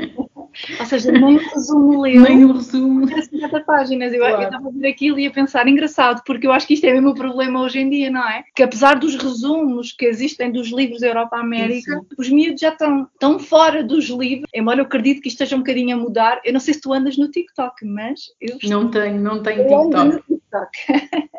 [0.79, 2.23] Ou seja, nem o resumo leu.
[2.23, 3.07] Nem o resumo.
[3.23, 4.13] 50 páginas.
[4.13, 4.43] Eu, claro.
[4.43, 6.93] eu estava a ver aquilo e ia pensar, engraçado, porque eu acho que isto é
[6.93, 8.45] mesmo o problema hoje em dia, não é?
[8.55, 13.39] Que apesar dos resumos que existem dos livros da Europa-América, os miúdos já estão tão
[13.39, 16.41] fora dos livros, embora eu acredito que isto esteja um bocadinho a mudar.
[16.45, 18.59] Eu não sei se tu andas no TikTok, mas eu.
[18.65, 20.23] Não tenho, não tenho TikTok.
[20.57, 20.71] TikTok.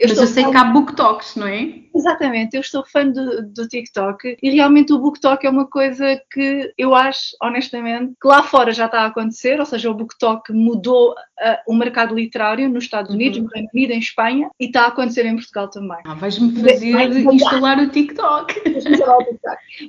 [0.00, 1.74] eu Mas eu sei que há BookToks, não é?
[1.94, 6.72] Exatamente, eu estou fã do, do TikTok e realmente o BookTok é uma coisa que
[6.78, 11.14] eu acho, honestamente, que lá fora já está a acontecer, ou seja, o BookTok mudou
[11.42, 13.16] uh, o mercado literário nos Estados uhum.
[13.16, 13.44] Unidos, uhum.
[13.44, 15.98] no Reino Unido, em Espanha e está a acontecer em Portugal também.
[16.04, 18.54] Ah, vais-me fazer instalar o TikTok.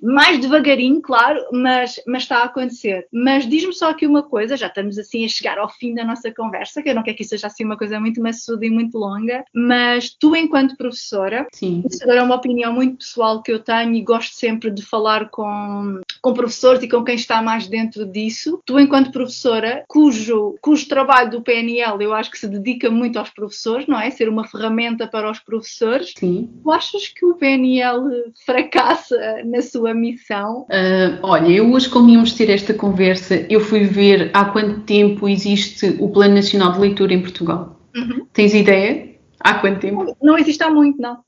[0.01, 3.07] mais devagarinho, claro, mas, mas está a acontecer.
[3.11, 6.31] Mas diz-me só aqui uma coisa, já estamos assim a chegar ao fim da nossa
[6.31, 8.97] conversa, que eu não quero que isso seja assim uma coisa muito maçuda e muito
[8.97, 11.83] longa, mas tu, enquanto professora, Sim.
[11.89, 15.29] isso agora é uma opinião muito pessoal que eu tenho e gosto sempre de falar
[15.29, 18.61] com, com professores e com quem está mais dentro disso.
[18.65, 23.29] Tu, enquanto professora, cujo, cujo trabalho do PNL eu acho que se dedica muito aos
[23.29, 24.09] professores, não é?
[24.09, 26.13] Ser uma ferramenta para os professores.
[26.17, 26.49] Sim.
[26.63, 30.61] Tu achas que o PNL fracassa na sua missão?
[30.63, 35.27] Uh, olha, eu hoje, como íamos ter esta conversa, eu fui ver há quanto tempo
[35.27, 37.79] existe o Plano Nacional de Leitura em Portugal.
[37.95, 38.25] Uhum.
[38.33, 39.13] Tens ideia?
[39.39, 40.17] Há quanto tempo?
[40.21, 41.19] Não existe há muito, não.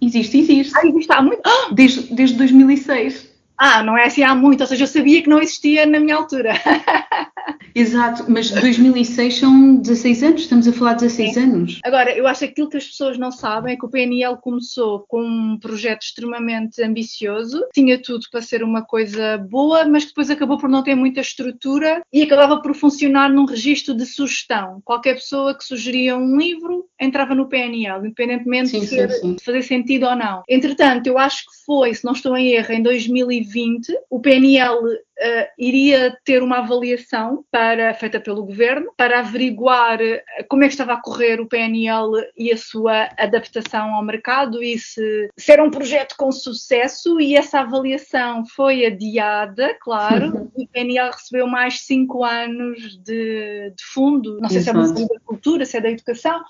[0.00, 0.72] Existe, existe.
[0.76, 1.42] Ah, existe há muito?
[1.72, 3.30] Desde, desde 2006.
[3.56, 6.16] Ah, não é assim há muito, ou seja, eu sabia que não existia na minha
[6.16, 6.54] altura.
[7.74, 11.40] Exato, mas 2006 são 16 anos, estamos a falar de 16 Sim.
[11.40, 11.80] anos.
[11.84, 15.04] Agora, eu acho que aquilo que as pessoas não sabem é que o PNL começou
[15.08, 20.58] com um projeto extremamente ambicioso, tinha tudo para ser uma coisa boa, mas depois acabou
[20.58, 24.80] por não ter muita estrutura e acabava por funcionar num registro de sugestão.
[24.84, 29.34] Qualquer pessoa que sugeria um livro entrava no PNL, independentemente sim, de, ser, sim, sim.
[29.34, 30.42] de fazer sentido ou não.
[30.48, 34.78] Entretanto, eu acho que foi, se não estou em erro, em 2020, o PNL
[35.22, 40.74] uh, iria ter uma avaliação para, feita pelo governo para averiguar eh, como é que
[40.74, 45.62] estava a correr o PNL e a sua adaptação ao mercado e se, se era
[45.62, 50.50] um projeto com sucesso e essa avaliação foi adiada, claro, uhum.
[50.56, 54.86] e o PNL recebeu mais cinco anos de, de fundo, não sei Exato.
[54.86, 56.42] se é da cultura, se é da educação,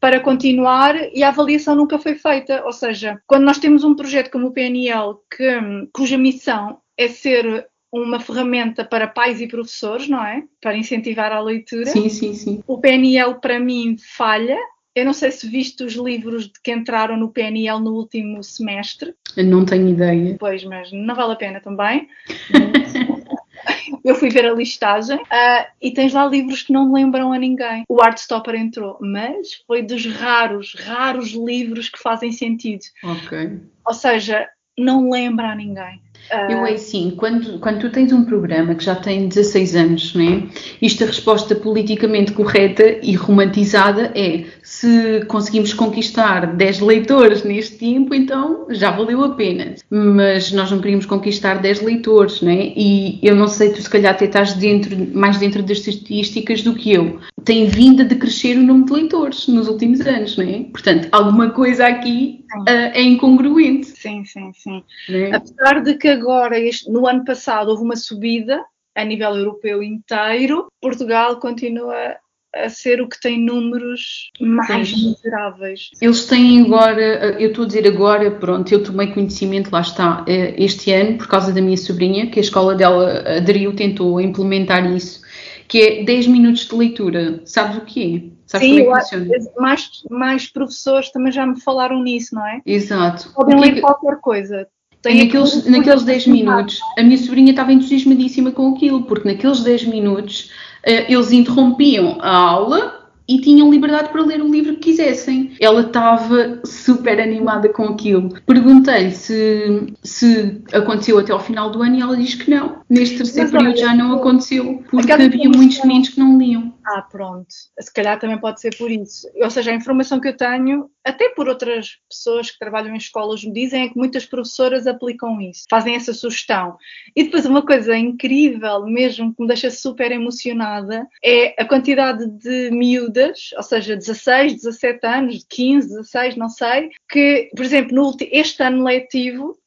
[0.00, 2.64] para continuar e a avaliação nunca foi feita.
[2.64, 7.68] Ou seja, quando nós temos um projeto como o PNL que, cuja missão é ser
[7.92, 10.44] uma ferramenta para pais e professores, não é?
[10.60, 11.86] Para incentivar a leitura.
[11.86, 12.62] Sim, sim, sim.
[12.66, 14.58] O PNL para mim falha
[14.94, 19.14] Eu não sei se viste os livros de que entraram no PNL no último semestre.
[19.36, 20.36] Eu não tenho ideia.
[20.38, 22.08] Pois, mas não vale a pena também.
[24.04, 27.84] eu fui ver a listagem uh, e tens lá livros que não lembram a ninguém.
[27.88, 32.84] O Artstopper entrou, mas foi dos raros, raros livros que fazem sentido.
[33.04, 33.60] Ok.
[33.86, 36.00] Ou seja, não lembra a ninguém.
[36.30, 40.24] Eu é assim, quando, quando tu tens um programa que já tem 16 anos, não
[40.24, 40.42] é?
[40.80, 48.14] Isto a resposta politicamente correta e romantizada é se conseguimos conquistar 10 leitores neste tempo,
[48.14, 49.74] então já valeu a pena.
[49.88, 52.72] Mas nós não queríamos conquistar 10 leitores, não é?
[52.76, 56.74] E eu não sei, tu se calhar até estás dentro, mais dentro das estatísticas do
[56.74, 57.18] que eu.
[57.48, 60.64] Tem vindo a decrescer o número de leitores nos últimos anos, não é?
[60.64, 63.86] Portanto, alguma coisa aqui uh, é incongruente.
[63.86, 64.84] Sim, sim, sim.
[65.08, 65.34] É?
[65.34, 68.62] Apesar de que agora, este, no ano passado, houve uma subida
[68.94, 72.18] a nível europeu inteiro, Portugal continua
[72.54, 75.10] a ser o que tem números mais Sim.
[75.10, 75.90] miseráveis.
[76.02, 80.54] Eles têm agora, eu estou a dizer agora, pronto, eu tomei conhecimento, lá está, eh,
[80.58, 85.20] este ano, por causa da minha sobrinha, que a escola dela aderiu, tentou implementar isso,
[85.68, 87.42] que é 10 minutos de leitura.
[87.44, 88.38] Sabes o que é?
[88.46, 89.50] Sabes Sim, como é que funciona?
[89.58, 92.60] Mais, mais professores também já me falaram nisso, não é?
[92.64, 93.30] Exato.
[93.34, 93.80] Podem ler que...
[93.82, 94.66] qualquer coisa.
[95.02, 99.84] Tem naqueles, naqueles 10 minutos, a minha sobrinha estava entusiasmadíssima com aquilo, porque naqueles 10
[99.84, 100.50] minutos
[100.82, 102.97] eh, eles interrompiam a aula
[103.28, 105.52] e tinham liberdade para ler o livro que quisessem.
[105.60, 108.30] Ela estava super animada com aquilo.
[108.46, 112.82] Perguntei-lhe se, se aconteceu até ao final do ano e ela diz que não.
[112.88, 116.72] Neste terceiro Mas, período já não aconteceu, porque havia muitos meninos que não liam.
[116.86, 117.48] Ah, pronto.
[117.78, 119.28] Se calhar também pode ser por isso.
[119.42, 123.44] Ou seja, a informação que eu tenho, até por outras pessoas que trabalham em escolas
[123.44, 126.76] me dizem, é que muitas professoras aplicam isso, fazem essa sugestão.
[127.14, 132.70] E depois uma coisa incrível, mesmo que me deixa super emocionada, é a quantidade de
[132.70, 133.17] miúdas,
[133.56, 138.84] ou seja, 16, 17 anos, 15, 16, não sei, que, por exemplo, no este ano
[138.84, 139.58] letivo,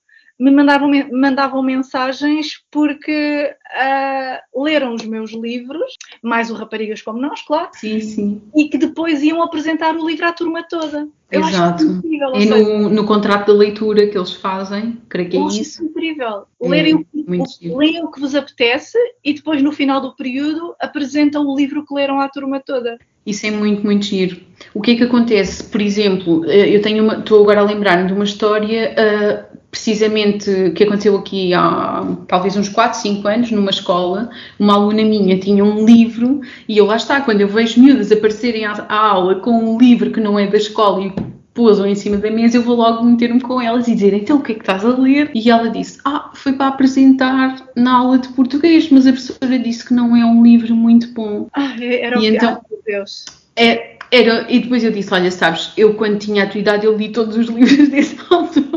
[0.42, 7.44] me mandavam, mandavam mensagens porque uh, leram os meus livros, mais o Raparigas Como Nós,
[7.44, 8.42] claro, sim, sim.
[8.56, 11.08] e que depois iam apresentar o livro à turma toda.
[11.30, 11.84] Eu Exato.
[11.84, 15.86] Incrível, e no, no, contrato de leitura que eles fazem, creio que é isso.
[15.86, 16.48] incrível.
[16.60, 20.76] É, Lerem o, o, leem o que vos apetece e depois, no final do período,
[20.80, 22.98] apresentam o livro que leram à turma toda.
[23.26, 24.38] Isso é muito, muito giro.
[24.74, 25.64] O que é que acontece?
[25.64, 30.72] Por exemplo, eh, eu tenho uma, estou agora a lembrar-me de uma história uh, precisamente
[30.76, 34.30] que aconteceu aqui há talvez uns 4, 5 anos, numa escola,
[34.60, 38.66] uma aluna minha tinha um livro e eu lá está, quando eu vejo miúdas aparecerem
[38.66, 42.18] à, à aula com um livro que não é da escola e pousam em cima
[42.18, 44.62] da mesa, eu vou logo meter-me com elas e dizer então o que é que
[44.62, 45.32] estás a ler?
[45.34, 49.86] E ela disse, ah, foi para apresentar na aula de português, mas a professora disse
[49.86, 51.48] que não é um livro muito bom.
[51.54, 53.26] Ah, era o e então, ah, Deus.
[53.56, 56.96] É, era, e depois eu disse, olha, sabes, eu quando tinha a tua idade eu
[56.96, 58.71] li todos os livros desse autor.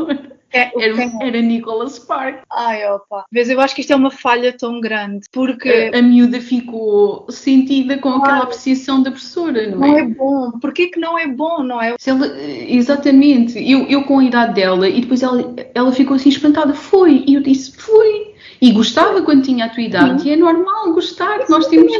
[0.55, 2.39] É, era, era Nicholas Spark.
[2.51, 3.25] Ai, opa.
[3.31, 5.91] Vês, eu acho que isto é uma falha tão grande, porque...
[5.93, 9.89] A, a miúda ficou sentida com aquela apreciação da professora, não, não é?
[9.89, 10.51] Não é bom.
[10.59, 11.95] Porquê que não é bom, não é?
[12.05, 13.59] Ela, exatamente.
[13.59, 16.73] Eu, eu com a idade dela, e depois ela, ela ficou assim espantada.
[16.73, 17.23] Foi.
[17.27, 18.34] E eu disse, foi.
[18.61, 21.91] E gostava quando tinha a tua idade, e é normal gostar, nós temos,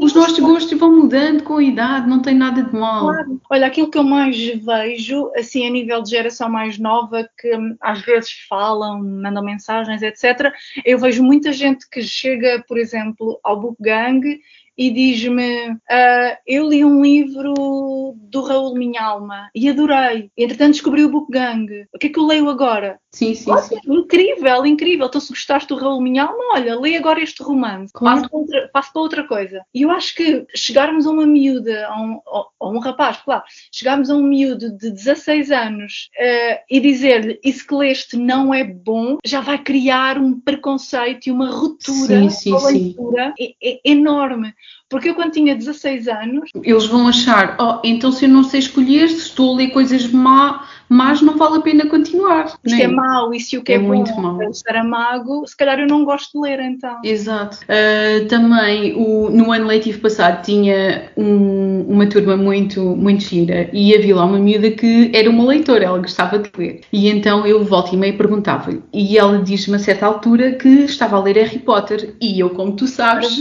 [0.00, 3.06] os nossos gostos vão mudando com a idade, não tem nada de mal.
[3.06, 3.40] Claro.
[3.50, 8.00] Olha, aquilo que eu mais vejo, assim, a nível de geração mais nova, que às
[8.02, 10.52] vezes falam, mandam mensagens, etc.,
[10.84, 14.40] eu vejo muita gente que chega, por exemplo, ao Book Gang
[14.78, 20.30] e diz-me: uh, Eu li um livro do Raul Minha Alma e adorei.
[20.36, 21.86] Entretanto, descobri o Book Gang.
[21.92, 23.00] O que é que eu leio agora?
[23.10, 23.76] Sim, sim, Olha, sim.
[23.86, 25.06] Incrível, incrível.
[25.06, 27.92] Então, se gostaste do Raul Minha Alma, olha, lê agora este romance.
[27.92, 28.18] Claro.
[28.18, 29.62] Passo, para outra, para outra coisa.
[29.74, 32.20] E eu acho que chegarmos a uma miúda, a um,
[32.60, 33.42] a um rapaz, claro,
[33.72, 38.62] chegarmos a um miúdo de 16 anos uh, e dizer-lhe isso que leste não é
[38.62, 43.54] bom, já vai criar um preconceito e uma ruptura sim, sim, leitura sim.
[43.84, 44.54] Enorme.
[44.88, 46.50] Porque eu, quando tinha 16 anos.
[46.62, 50.06] Eles vão achar, oh, então se eu não sei escolher, se estou a ler coisas
[50.10, 52.46] má, mas não vale a pena continuar.
[52.64, 55.78] Isto é mau, e se o que é, é muito mau estar mago, se calhar
[55.78, 56.96] eu não gosto de ler então.
[57.04, 57.58] Exato.
[57.64, 63.94] Uh, também o, no ano letivo passado tinha um, uma turma muito, muito gira e
[63.94, 66.80] havia lá uma miúda que era uma leitora, ela gostava de ler.
[66.92, 68.82] E então eu volto e meio perguntava-lhe.
[68.92, 72.14] E ela diz-me a certa altura que estava a ler Harry Potter.
[72.20, 73.36] E eu, como tu sabes,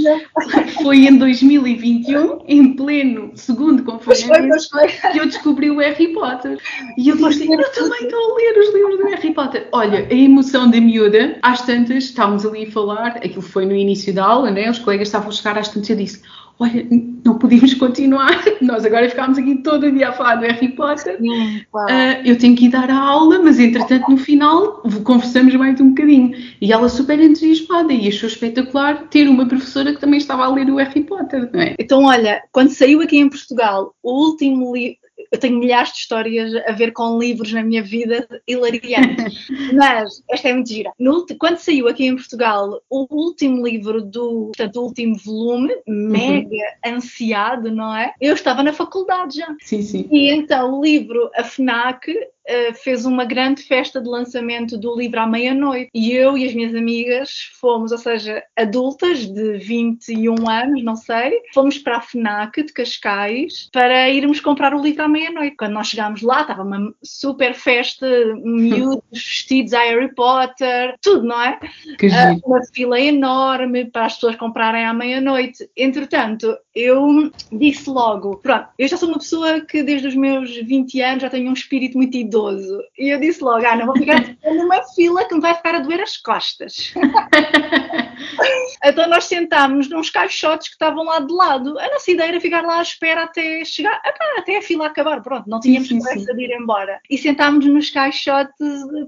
[0.83, 4.69] foi em 2021, em pleno segundo confinamento,
[5.11, 6.57] que eu descobri o Harry Potter.
[6.97, 9.67] E eu disse eu também estou a ler os livros do Harry Potter.
[9.71, 14.13] Olha, a emoção da miúda, às tantas, estávamos ali a falar, aquilo foi no início
[14.13, 14.69] da aula, né?
[14.69, 16.21] Os colegas estavam a chegar às tantas, eu disse,
[16.59, 16.87] olha,
[17.23, 21.17] não podíamos continuar, nós agora ficámos aqui todo o dia a falar do Harry Potter,
[21.17, 21.91] Sim, claro.
[21.91, 25.89] uh, eu tenho que ir dar a aula, mas entretanto no final conversamos mais um
[25.89, 26.31] bocadinho.
[26.61, 30.69] E ela super entusiasmada e achou espetacular ter uma professora que também estava a ler
[30.69, 31.75] o Harry Potter, não é?
[31.79, 34.97] Então, olha, quando saiu aqui em Portugal o último livro,
[35.31, 40.49] eu tenho milhares de histórias a ver com livros na minha vida hilariantes, mas esta
[40.49, 40.91] é muito gira.
[40.99, 46.47] No, quando saiu aqui em Portugal o último livro do, portanto, o último volume, mega
[46.85, 46.95] uhum.
[46.95, 48.13] ansiado, não é?
[48.19, 49.55] Eu estava na faculdade já.
[49.61, 50.07] Sim, sim.
[50.11, 52.13] E então o livro, a FNAC,
[52.47, 55.89] Uh, fez uma grande festa de lançamento do livro à meia-noite.
[55.93, 61.41] E eu e as minhas amigas fomos, ou seja, adultas de 21 anos, não sei,
[61.53, 65.57] fomos para a FNAC de Cascais para irmos comprar o livro à meia-noite.
[65.57, 68.07] Quando nós chegámos lá, estava uma super festa,
[68.41, 71.59] miúdos vestidos a Harry Potter, tudo, não é?
[72.01, 75.69] Uh, uma fila enorme para as pessoas comprarem à meia-noite.
[75.75, 81.01] Entretanto, eu disse logo, pronto, eu já sou uma pessoa que desde os meus 20
[81.01, 82.79] anos já tenho um espírito muito idoso idoso.
[82.97, 85.79] E eu disse logo, ah, não vou ficar numa fila que me vai ficar a
[85.79, 86.93] doer as costas.
[88.83, 91.77] então nós sentámos nos caixotes que estavam lá de lado.
[91.79, 93.99] A nossa ideia era ficar lá à espera até chegar,
[94.37, 95.21] até a fila acabar.
[95.21, 96.99] Pronto, não tínhamos pressa de ir embora.
[97.09, 98.57] E sentámos nos caixotes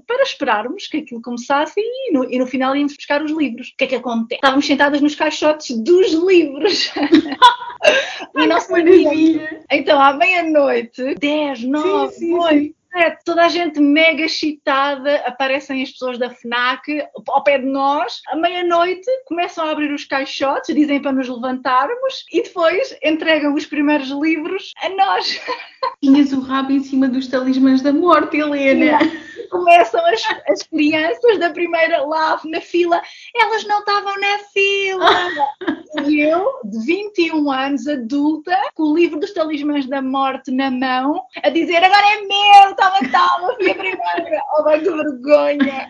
[0.06, 3.68] para esperarmos que aquilo começasse e no, e no final íamos buscar os livros.
[3.68, 4.36] O que é que acontece?
[4.36, 6.92] Estávamos sentadas nos caixotes dos livros.
[8.36, 8.70] e nossa!
[9.70, 16.18] Então, à meia-noite, 10, 9, 8, é, toda a gente mega excitada, aparecem as pessoas
[16.18, 21.12] da FNAC ao pé de nós, à meia-noite começam a abrir os caixotes, dizem para
[21.12, 25.40] nos levantarmos e depois entregam os primeiros livros a nós.
[26.02, 28.98] Tinhas o rabo em cima dos talismãs da morte, Helena.
[29.50, 33.00] Começam as, as crianças da primeira lá na fila,
[33.34, 35.10] elas não estavam na fila.
[36.06, 41.22] e eu, de 21 anos, adulta, com o livro dos talismãs da morte na mão,
[41.42, 44.40] a dizer agora é meu, estava, estava, fui a primeira.
[44.56, 45.88] Oh, vai que vergonha.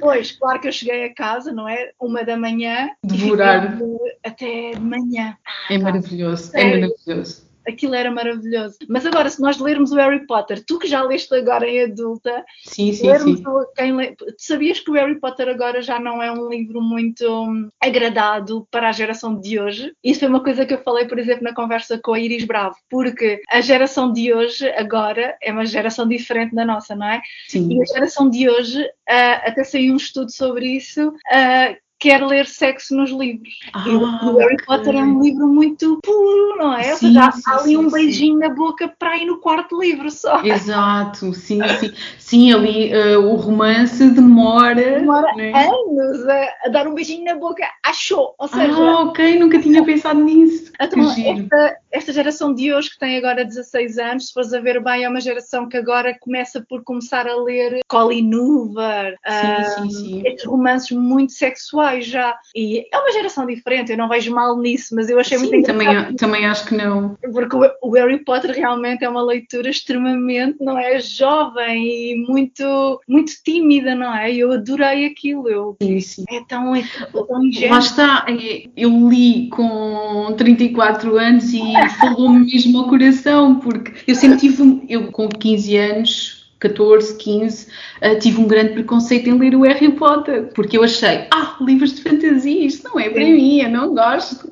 [0.00, 1.92] Pois, claro que eu cheguei a casa, não é?
[2.00, 2.90] Uma da manhã.
[3.04, 3.78] Devorar.
[4.24, 5.36] Até de manhã.
[5.70, 8.78] É maravilhoso, é maravilhoso aquilo era maravilhoso.
[8.88, 12.44] Mas agora, se nós lermos o Harry Potter, tu que já leste agora em adulta,
[12.64, 13.44] sim, sim, sim.
[13.76, 17.68] quem lê, sabias que o Harry Potter agora já não é um livro muito hum,
[17.80, 19.92] agradado para a geração de hoje?
[20.02, 22.76] Isso foi uma coisa que eu falei, por exemplo, na conversa com a Iris Bravo,
[22.90, 27.22] porque a geração de hoje agora é uma geração diferente da nossa, não é?
[27.48, 27.72] Sim.
[27.72, 32.46] E a geração de hoje, uh, até saiu um estudo sobre isso, uh, quer ler
[32.46, 33.60] sexo nos livros.
[33.72, 34.04] Ah, e o
[34.38, 34.66] Harry okay.
[34.66, 36.94] Potter é um livro muito puro, não é?
[36.96, 40.10] Sim, seja, sim, há ali sim, um beijinho na boca para ir no quarto livro
[40.10, 40.44] só.
[40.44, 41.92] Exato, sim, sim.
[42.18, 44.98] Sim, ali uh, o romance demora.
[44.98, 45.52] Demora né?
[45.52, 48.34] anos a, a, dar um beijinho na boca, achou.
[48.36, 48.72] Ou seja.
[48.72, 50.72] Ah, ok, nunca tinha pensado nisso.
[50.80, 54.82] Então, esta, esta geração de hoje, que tem agora 16 anos, se fores a ver
[54.82, 59.90] bem, é uma geração que agora começa por começar a ler Colin Hoover, sim, sim,
[59.90, 60.22] sim.
[60.26, 62.34] estes romances muito sexuais já.
[62.54, 65.70] E é uma geração diferente, eu não vejo mal nisso, mas eu achei sim, muito
[65.70, 66.04] engraçado.
[66.04, 67.16] Também, também acho que não.
[67.32, 70.98] Porque o Harry Potter realmente é uma leitura extremamente, não é?
[71.00, 74.34] Jovem e muito, muito tímida, não é?
[74.34, 75.48] Eu adorei aquilo.
[75.48, 76.24] Eu, sim, sim.
[76.30, 77.72] É tão, é tão ingênuo.
[77.72, 81.62] Lá está, é, eu li com 34 anos e
[82.00, 88.18] falou-me mesmo ao coração, porque eu sempre tive, eu com 15 anos, 14, 15, uh,
[88.20, 92.02] tive um grande preconceito em ler o Harry Potter, porque eu achei, ah, livros de
[92.02, 94.48] fantasia, isto não é para mim, eu não gosto.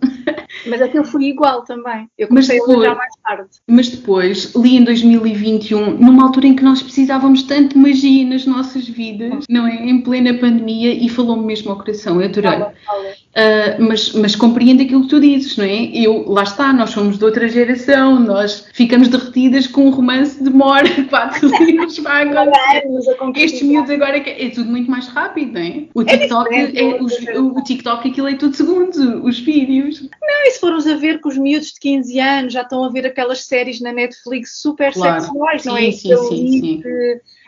[0.67, 2.09] Mas é que eu fui igual também.
[2.19, 3.49] Eu comecei a ler já mais tarde.
[3.69, 8.47] Mas depois li em 2021, numa altura em que nós precisávamos tanto de magia nas
[8.47, 9.75] nossas vidas, não é?
[9.75, 12.51] Em plena pandemia, e falou-me mesmo ao coração, eu adorei.
[12.51, 13.21] Fala, fala.
[13.31, 15.85] Uh, mas, mas compreendo aquilo que tu dizes, não é?
[15.95, 20.89] Eu, lá está, nós somos de outra geração, nós ficamos derretidas com um romance demora
[21.09, 23.45] quatro livros para acontecer.
[23.45, 25.85] Estes miúdos agora é, é tudo muito mais rápido, não é?
[25.95, 30.03] O é TikTok, é, é, os, o TikTok aquilo é tudo segundo, os vídeos.
[30.03, 32.91] Não, e se formos a ver que os miúdos de 15 anos já estão a
[32.91, 35.21] ver aquelas séries na Netflix super claro.
[35.21, 35.91] sexuais, não é?
[35.93, 36.83] Sim, sim, sim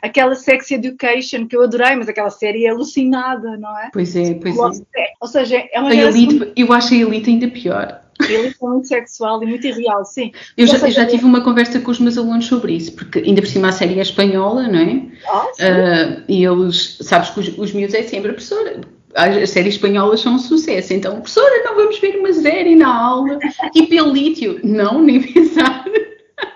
[0.03, 3.91] aquela Sex Education que eu adorei, mas aquela série é alucinada, não é?
[3.93, 4.57] Pois é, pois
[4.97, 5.13] é.
[5.21, 8.03] Ou seja, é uma a elite, Eu acho a Elite ainda pior.
[8.29, 10.33] Ele é muito sexual e muito irreal, sim.
[10.57, 13.41] Eu já, eu já, tive uma conversa com os meus alunos sobre isso, porque ainda
[13.41, 15.03] por cima a série é espanhola, não é?
[15.27, 18.81] Ah, uh, e eles, sabes que os, os miúdos é sempre a professora.
[19.15, 23.39] As séries espanholas são um sucesso, então, professora, não vamos ver uma série na aula.
[23.75, 24.61] E pelo lítio?
[24.65, 25.85] Não, nem pensar.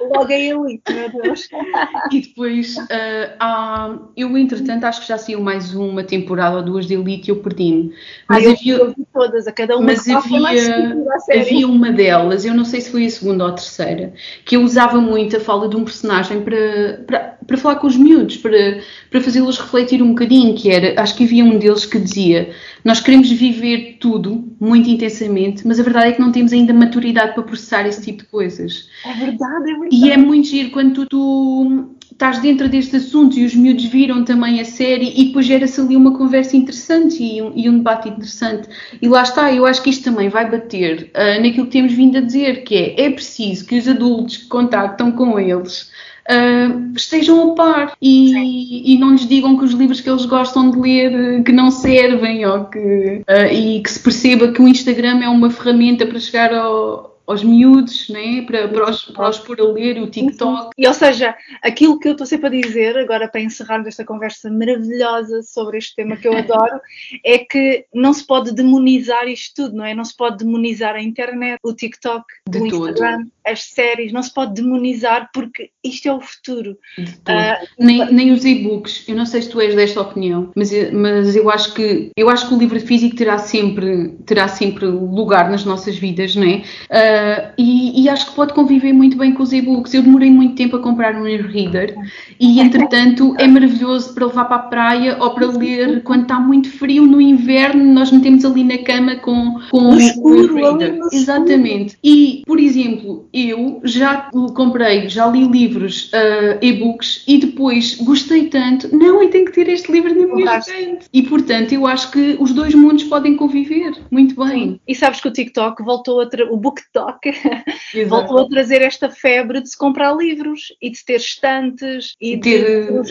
[0.01, 1.49] logo a elite, meu Deus.
[2.13, 6.87] E depois, uh, há, eu entretanto acho que já saiu mais uma temporada ou duas
[6.87, 7.93] de Elite e eu perdi-me.
[8.29, 12.55] Mas ah, havia, eu vi todas, a cada uma mas havia, havia uma delas, eu
[12.55, 14.13] não sei se foi a segunda ou a terceira,
[14.45, 17.97] que eu usava muito a fala de um personagem para, para, para falar com os
[17.97, 18.81] miúdos, para,
[19.11, 22.51] para fazê-los refletir um bocadinho, que era, acho que havia um deles que dizia,
[22.85, 27.35] nós queremos viver tudo muito intensamente, mas a verdade é que não temos ainda maturidade
[27.35, 28.89] para processar esse tipo de coisas.
[29.05, 29.89] É verdade, é verdade.
[29.97, 34.25] E é muito giro quando tu, tu estás dentro deste assunto e os miúdos viram
[34.25, 38.09] também a série e depois gera-se ali uma conversa interessante e um, e um, debate
[38.09, 38.69] interessante.
[39.03, 42.17] E lá está, eu acho que isto também vai bater uh, naquilo que temos vindo
[42.17, 45.91] a dizer, que é, é preciso que os adultos que contactam com eles
[46.29, 50.73] Uh, estejam a par e, e, não lhes digam que os livros que eles gostam
[50.73, 55.21] de ler que não servem ou que, uh, e que se perceba que o Instagram
[55.23, 58.43] é uma ferramenta para chegar ao, aos miúdos, né?
[58.43, 60.71] para, para, os, para os pôr a ler o TikTok.
[60.79, 64.51] E, ou seja, aquilo que eu estou sempre a dizer, agora para encerrar esta conversa
[64.51, 66.81] maravilhosa sobre este tema que eu adoro,
[67.25, 69.95] é que não se pode demonizar isto tudo, não é?
[69.95, 73.33] Não se pode demonizar a internet, o TikTok, De o Instagram, todo.
[73.47, 76.77] As séries, não se pode demonizar porque isto é o futuro.
[76.99, 81.37] Uh, nem, nem os e-books, eu não sei se tu és desta opinião, mas, mas
[81.37, 85.65] eu acho que eu acho que o livro físico terá sempre, terá sempre lugar nas
[85.65, 86.57] nossas vidas, não é?
[86.57, 89.95] Uh, e, e, acho que pode conviver muito bem com os e-books.
[89.95, 91.97] Eu demorei muito tempo a comprar um e-reader
[92.41, 96.71] e, entretanto, é maravilhoso para levar para a praia ou para ler quando está muito
[96.71, 97.85] frio no inverno.
[97.93, 100.99] Nós metemos ali na cama com, com o e-reader.
[101.13, 101.97] Exatamente.
[102.03, 108.95] E, por exemplo, eu já comprei, já li livros, uh, e-books e depois gostei tanto.
[108.97, 111.07] Não, eu tenho que ter este livro na minha estante.
[111.13, 114.71] E, portanto, eu acho que os dois mundos podem conviver muito bem.
[114.71, 114.81] Sim.
[114.87, 117.31] E sabes que o TikTok voltou a o BookTok
[118.09, 122.43] voltou a trazer esta febre de se comprar livros e de ter estantes e, de
[122.43, 123.11] ter livros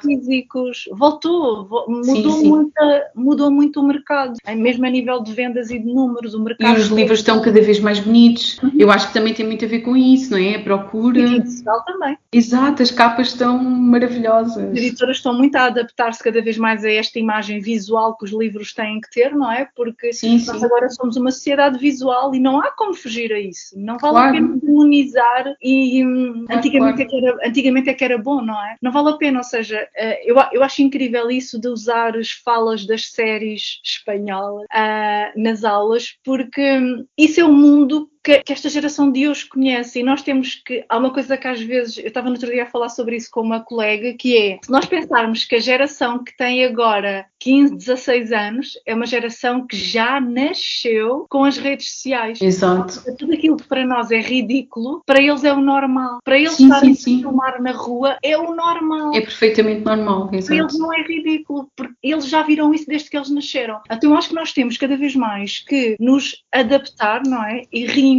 [0.00, 0.84] físicos.
[0.92, 2.48] Voltou, mudou, sim, sim.
[2.48, 2.72] Muito,
[3.14, 6.34] mudou muito o mercado, mesmo a nível de vendas e de números.
[6.34, 8.58] O mercado e os livros estão cada vez mais bonitos.
[8.62, 8.72] Uhum.
[8.78, 10.56] Eu acho que também tem muito a ver com isso, não é?
[10.56, 11.18] A procura.
[11.18, 12.18] E digital também.
[12.32, 14.56] Exato, as capas estão maravilhosas.
[14.56, 18.32] As editoras estão muito a adaptar-se cada vez mais a esta imagem visual que os
[18.32, 19.68] livros têm que ter, não é?
[19.74, 23.78] Porque sim, nós agora somos uma sociedade visual e não há como fugir a isso.
[23.78, 24.28] Não vale claro.
[24.28, 27.02] a pena demonizar e hum, claro, antigamente, claro.
[27.02, 28.76] É que era, antigamente é que era bom, não é?
[28.80, 32.30] Não vale a pena, ou seja, eh, eu, eu acho incrível isso de usar as
[32.30, 38.52] falas das séries espanholas uh, nas aulas, porque hum, isso é o mundo que, que,
[38.52, 40.84] esta geração de hoje conhece e nós temos que.
[40.88, 41.98] Há uma coisa que às vezes.
[41.98, 44.70] Eu estava no outro dia a falar sobre isso com uma colega, que é se
[44.70, 49.76] nós pensarmos que a geração que tem agora 15, 16 anos é uma geração que
[49.76, 52.40] já nasceu com as redes sociais.
[52.40, 53.02] Exato.
[53.18, 56.20] Tudo aquilo que para nós é ridículo, para eles é o normal.
[56.24, 59.14] Para eles sim, estarem sim, a filmar na rua é o normal.
[59.14, 60.30] É perfeitamente normal.
[60.32, 60.46] Exato.
[60.46, 63.80] Para eles não é ridículo, porque eles já viram isso desde que eles nasceram.
[63.90, 67.62] Então eu acho que nós temos cada vez mais que nos adaptar, não é?
[67.72, 68.11] E reinventar.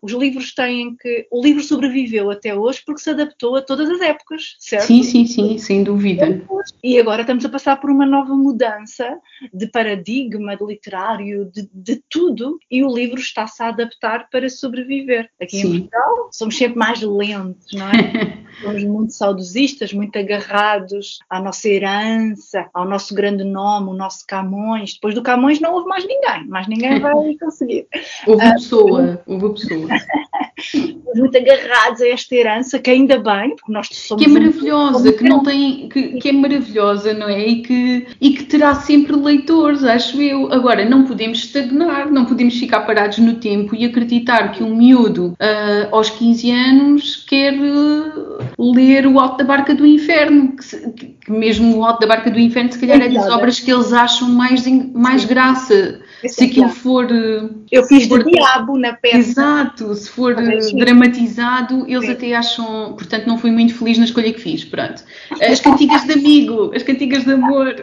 [0.00, 1.26] Os livros têm que.
[1.30, 4.86] O livro sobreviveu até hoje porque se adaptou a todas as épocas, certo?
[4.86, 6.42] Sim, sim, sim, sem dúvida.
[6.82, 9.18] E agora estamos a passar por uma nova mudança
[9.52, 15.28] de paradigma, de literário, de, de tudo, e o livro está-se a adaptar para sobreviver.
[15.40, 15.68] Aqui sim.
[15.68, 18.38] em Portugal somos sempre mais lentos, não é?
[18.62, 24.94] somos muito saudosistas, muito agarrados à nossa herança, ao nosso grande nome, o nosso Camões.
[24.94, 27.86] Depois do Camões não houve mais ninguém, mais ninguém vai conseguir.
[28.26, 29.88] Houve uh, pessoa, houve pessoa.
[31.14, 34.22] muito agarrados a esta herança, que ainda bem, porque nós somos.
[34.22, 35.12] Que é maravilhosa, um...
[35.12, 35.88] que não tem.
[35.88, 37.46] Que, que, é maravilhosa, não é?
[37.46, 40.52] E que, e que terá sempre leitores, acho eu.
[40.52, 45.28] Agora, não podemos estagnar, não podemos ficar parados no tempo e acreditar que um miúdo
[45.32, 50.54] uh, aos 15 anos quer uh, ler O Alto da Barca do Inferno,
[50.96, 53.60] que, que, mesmo O Alto da Barca do Inferno, se calhar é, é das obras
[53.60, 57.10] que eles acham mais, mais graça se aquilo for.
[57.10, 59.18] Eh, Eu fiz for, de diabo na peça.
[59.18, 62.12] Exato, se for eh, dramatizado, eles Sim.
[62.12, 62.94] até acham.
[62.94, 64.64] Portanto, não fui muito feliz na escolha que fiz.
[64.64, 65.02] Pronto.
[65.40, 67.74] As cantigas de amigo, as cantigas de amor.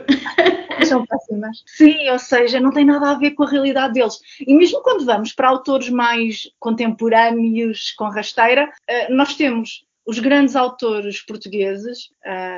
[0.86, 1.64] São péssimas.
[1.68, 4.20] Sim, ou seja, não tem nada a ver com a realidade deles.
[4.46, 10.56] E mesmo quando vamos para autores mais contemporâneos, com rasteira, eh, nós temos os grandes
[10.56, 12.10] autores portugueses,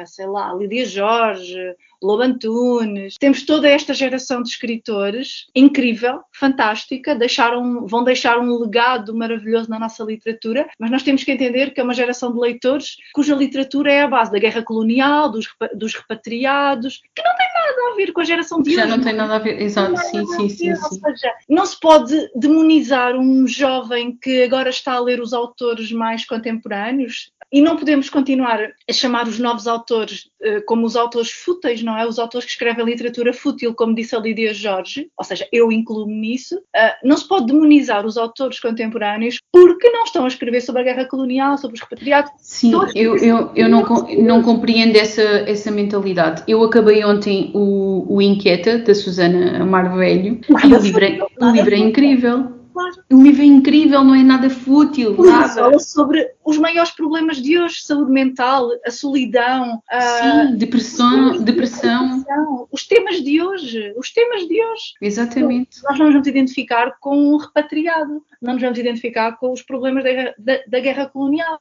[0.06, 7.86] sei lá, Lídia Jorge, Lobo Antunes, temos toda esta geração de escritores incrível, fantástica, deixaram,
[7.86, 11.84] vão deixar um legado maravilhoso na nossa literatura, mas nós temos que entender que é
[11.84, 17.02] uma geração de leitores cuja literatura é a base da guerra colonial, dos, dos repatriados,
[17.16, 18.92] que não tem nada a ver com a geração de Já hoje.
[18.98, 21.00] não tem nada a ver, exato, sim, não, sim, sim, Ou sim.
[21.00, 26.26] seja, não se pode demonizar um jovem que agora está a ler os autores mais
[26.26, 31.84] contemporâneos e não podemos continuar a chamar os novos autores eh, como os autores fúteis,
[31.84, 32.06] não é?
[32.06, 36.14] Os autores que escrevem literatura fútil, como disse a Lídia Jorge, ou seja, eu incluo-me
[36.14, 36.62] nisso.
[36.76, 40.86] Ah, não se pode demonizar os autores contemporâneos porque não estão a escrever sobre a
[40.86, 42.32] guerra colonial, sobre os repatriados.
[42.40, 43.84] Sim, eu, eu, eu não,
[44.20, 46.44] não compreendo essa, essa mentalidade.
[46.48, 51.74] Eu acabei ontem o, o Inquieta, da Susana Marvelho, e o livro, é, o livro
[51.74, 52.62] é incrível.
[52.74, 52.96] Claro.
[53.12, 55.50] O livro é incrível, não é nada fútil, nada.
[55.50, 62.18] Fala sobre os maiores problemas de hoje, saúde mental, a solidão, a Sim, depressão, depressão,
[62.20, 64.94] depressão, os temas de hoje, os temas de hoje.
[65.02, 65.82] exatamente.
[65.84, 70.04] Nós não nos vamos identificar com o repatriado, não nos vamos identificar com os problemas
[70.04, 71.60] da, guerra- da- da guerra colonial.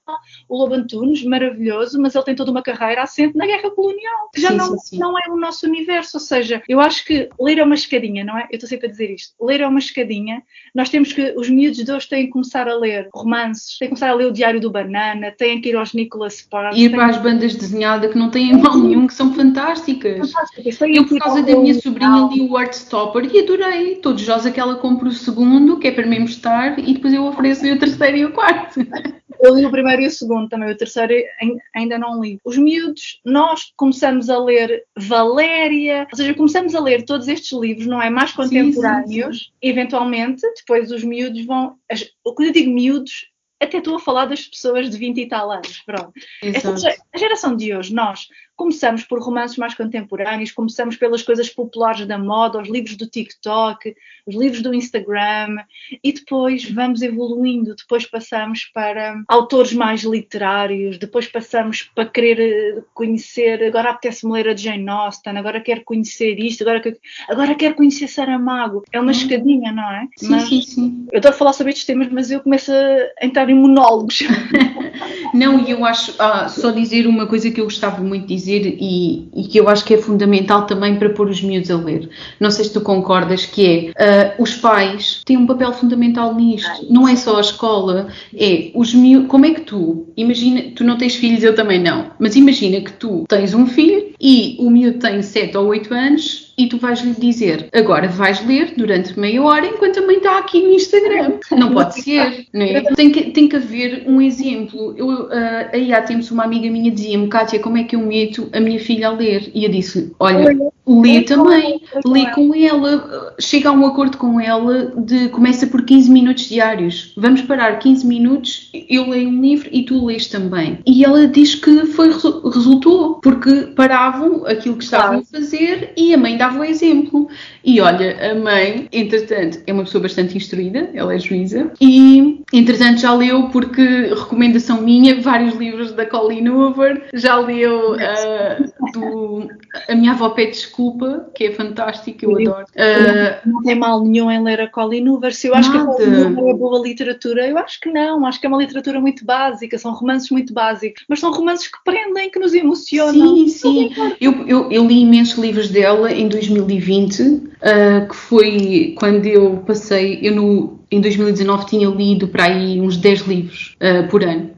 [0.48, 4.40] O Lobo Antunes, maravilhoso, mas ele tem toda uma carreira assente na guerra colonial, que
[4.40, 4.98] já Sim, não, sim.
[4.98, 6.16] não é o nosso universo.
[6.16, 8.44] Ou seja, eu acho que ler é uma escadinha, não é?
[8.50, 9.34] Eu estou sempre a dizer isto.
[9.40, 10.42] Ler é uma escadinha.
[10.74, 13.94] Nós temos que, os miúdos de hoje têm que começar a ler romances, têm que
[13.94, 16.78] começar a ler o Diário do Banana, têm que ir aos Nicholas Sparks.
[16.78, 20.32] Ir para as bandas desenhadas que não têm mal nenhum, que são fantásticas.
[20.32, 23.92] Fantásticas, Eu, por causa da minha sobrinha, li o Heartstopper e adorei.
[23.94, 27.24] Estou desejosa que ela compre o segundo, que é para me emprestar, e depois eu
[27.24, 28.80] ofereço-lhe o terceiro e o quarto.
[29.42, 32.38] Eu li o primeiro e o segundo também, o terceiro ai- ainda não li.
[32.44, 37.86] Os miúdos, nós começamos a ler Valéria, ou seja, começamos a ler todos estes livros,
[37.86, 38.10] não é?
[38.10, 41.76] Mais sim, contemporâneos, eventualmente, depois os miúdos vão.
[42.22, 43.28] Quando eu digo miúdos,
[43.60, 46.12] até estou a falar das pessoas de 20 e tal anos, pronto.
[46.42, 46.80] Exato.
[47.14, 48.26] a geração de hoje, nós
[48.64, 53.94] começamos por romances mais contemporâneos, começamos pelas coisas populares da moda, os livros do TikTok,
[54.26, 55.56] os livros do Instagram,
[56.04, 62.82] e depois vamos evoluindo, depois passamos para autores mais literários, depois passamos para querer eh,
[62.92, 66.98] conhecer, agora apetece-me ler a Jane Austen, agora quero conhecer isto, agora, que-
[67.30, 68.84] agora quero conhecer Saramago.
[68.92, 69.12] É uma Hum.
[69.12, 70.06] escadinha, não é?
[70.18, 71.06] Sim, Mas- sim, sim.
[71.10, 74.18] eu estou a falar sobre estes temas, mas eu começo a entrar em monólogos.
[75.32, 78.49] Não, e eu acho, ah, só dizer uma coisa que eu gostava muito de dizer
[78.56, 82.08] e, e que eu acho que é fundamental também para pôr os miúdos a ler.
[82.38, 86.86] Não sei se tu concordas, que é, ah, os pais têm um papel fundamental nisto.
[86.88, 90.96] Não é só a escola, é os miúdos, como é que tu, imagina, tu não
[90.96, 94.98] tens filhos, eu também não, mas imagina que tu tens um filho e o miúdo
[94.98, 99.66] tem 7 ou 8 anos e tu vais-lhe dizer, agora vais ler durante meia hora
[99.66, 101.38] enquanto a mãe está aqui no Instagram.
[101.52, 102.82] Não pode ser, não é?
[102.94, 104.94] Tem que, tem que haver um exemplo.
[104.96, 108.48] Eu, ah, aí há tempos uma amiga minha dizia-me, Kátia, como é que eu meto
[108.52, 109.50] a minha filha a ler?
[109.54, 110.56] E eu disse, olha,
[110.90, 116.10] lê também, lê com ela, chega a um acordo com ela de começa por 15
[116.10, 117.12] minutos diários.
[117.16, 120.78] Vamos parar 15 minutos, eu leio um livro e tu lês também.
[120.86, 125.26] E ela diz que foi, resu- resultou, porque paravam aquilo que estavam Claro.
[125.32, 127.28] a fazer e a mãe dava o exemplo.
[127.64, 133.00] E olha, a mãe, entretanto, é uma pessoa bastante instruída, ela é juíza, e entretanto
[133.00, 133.82] já leu, porque
[134.14, 139.48] recomendação minha, vários livros da Colleen Hoover, já leu ah, do
[139.88, 142.66] A Minha Avó Pede Desculpa, que é fantástico, eu adoro.
[142.76, 145.34] Ah, Não tem mal nenhum em ler a Colleen Hoover.
[145.34, 145.94] Se eu acho que a Nada.
[145.94, 148.24] Colleen Hoover é boa literatura, eu acho que não.
[148.24, 151.78] Acho que é uma literatura muito básica, são romances muito básicos, mas são romances que
[151.84, 153.36] prendem, que nos emocionam.
[153.36, 153.90] Sim, sim.
[154.18, 160.18] Eu, eu, eu li imensos livros dela em 2020, ah, que foi quando eu passei,
[160.22, 164.50] eu no, em 2019 tinha lido para aí uns 10 livros ah, por ano,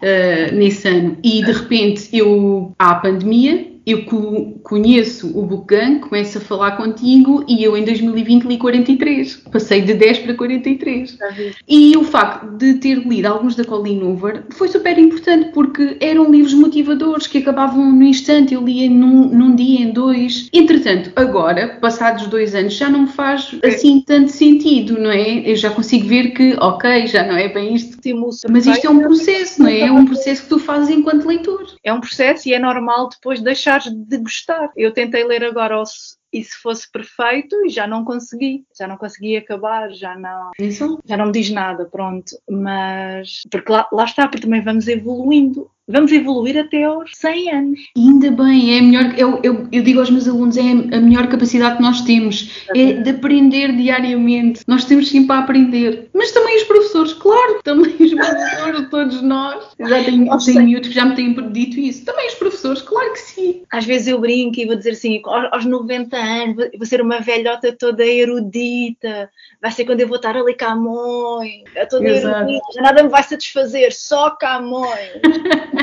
[0.00, 6.00] ah, nesse ano, e de repente eu, há a pandemia, eu co- conheço o Bookgang,
[6.00, 11.16] começo a falar contigo e eu em 2020 li 43, passei de 10 para 43.
[11.68, 16.30] E o facto de ter lido alguns da Colleen Hoover foi super importante porque eram
[16.30, 20.48] livros motivadores que acabavam no instante, eu lia num, num dia, em dois.
[20.52, 25.48] Entretanto, agora, passados dois anos, já não me faz assim tanto sentido, não é?
[25.48, 27.95] Eu já consigo ver que, ok, já não é bem isto.
[28.08, 28.52] Emociona.
[28.52, 29.80] Mas isto é um processo, não é?
[29.80, 31.66] É um processo que tu fazes enquanto leitor.
[31.82, 34.70] É um processo e é normal depois deixares de gostar.
[34.76, 35.76] Eu tentei ler agora
[36.32, 40.98] e se fosse perfeito e já não consegui, já não consegui acabar, já não, Exato.
[41.04, 42.36] já não me diz nada, pronto.
[42.48, 45.70] Mas porque lá, lá está, porque também vamos evoluindo.
[45.88, 47.80] Vamos evoluir até aos 100 anos.
[47.96, 51.28] Ainda bem, é a melhor, eu, eu, eu digo aos meus alunos, é a melhor
[51.28, 54.62] capacidade que nós temos, é de aprender diariamente.
[54.66, 56.08] Nós temos sempre a aprender.
[56.12, 59.64] Mas também os professores, claro, também os professores, todos nós.
[59.78, 62.04] Já tenho, tenho miúdos que já me têm dito isso.
[62.04, 63.62] Também os professores, claro que sim.
[63.70, 67.20] Às vezes eu brinco e vou dizer assim, aos, aos 90 anos, vou- ser uma
[67.20, 69.30] velhota toda erudita,
[69.62, 72.38] vai ser quando eu vou estar ali Camões, toda Exato.
[72.50, 75.10] erudita, já nada me vai satisfazer, só Camões.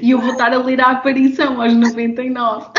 [0.00, 2.70] e eu vou estar a ler a aparição aos 99.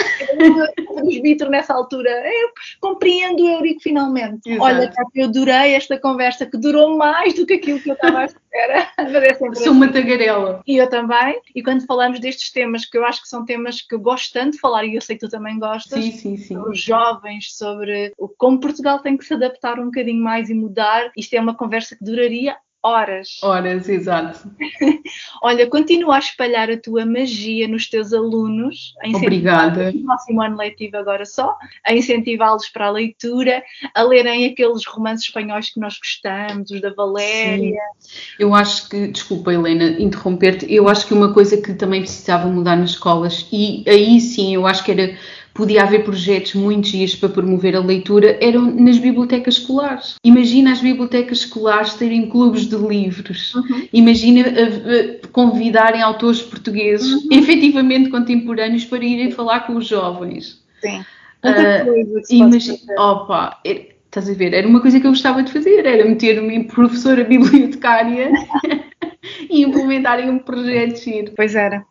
[0.90, 4.50] O presbítero nessa altura, eu compreendo o Eurico finalmente.
[4.50, 4.64] Exato.
[4.64, 8.26] Olha, eu adorei esta conversa que durou mais do que aquilo que eu estava à
[8.26, 8.44] espera.
[9.24, 10.62] É Sou uma tagarela.
[10.68, 11.40] E eu também.
[11.56, 14.54] E quando falamos destes temas, que eu acho que são temas que eu gosto tanto
[14.54, 16.56] de falar, e eu sei que tu também gostas, Sim, sim, sim.
[16.56, 21.12] sobre os jovens, sobre como Portugal tem que se adaptar um bocadinho mais e mudar,
[21.18, 23.40] isto é uma conversa que duraria horas.
[23.42, 24.50] Horas, exato.
[25.42, 29.92] Olha, continua a espalhar a tua magia nos teus alunos, Obrigada.
[29.92, 31.56] no próximo ano letivo agora só,
[31.86, 33.64] a incentivá-los para a leitura,
[33.96, 37.80] a lerem aqueles romances espanhóis que nós gostamos, os da Valéria.
[38.38, 42.76] Eu acho que, desculpa Helena, interromper-te, eu acho que uma coisa que também precisava mudar
[42.76, 45.18] nas escolas, e aí sim eu acho que era,
[45.54, 50.16] podia haver projetos muito giros para promover a leitura, eram nas bibliotecas escolares.
[50.24, 53.54] Imagina as bibliotecas escolares terem clubes de livros.
[53.54, 53.88] Uhum.
[53.94, 60.64] Imagina eh, eh, convidarem autores portugueses efetivamente contemporâneos para irem falar com os jovens.
[60.82, 61.06] Sim.
[61.44, 64.54] Ah, Muita coisa que se Imagina, opa, é- estás a ver?
[64.54, 68.32] Era uma coisa que eu gostava de fazer, era meter-me em professora bibliotecária
[69.50, 71.34] e implementarem um projeto giro.
[71.36, 71.86] Pois era.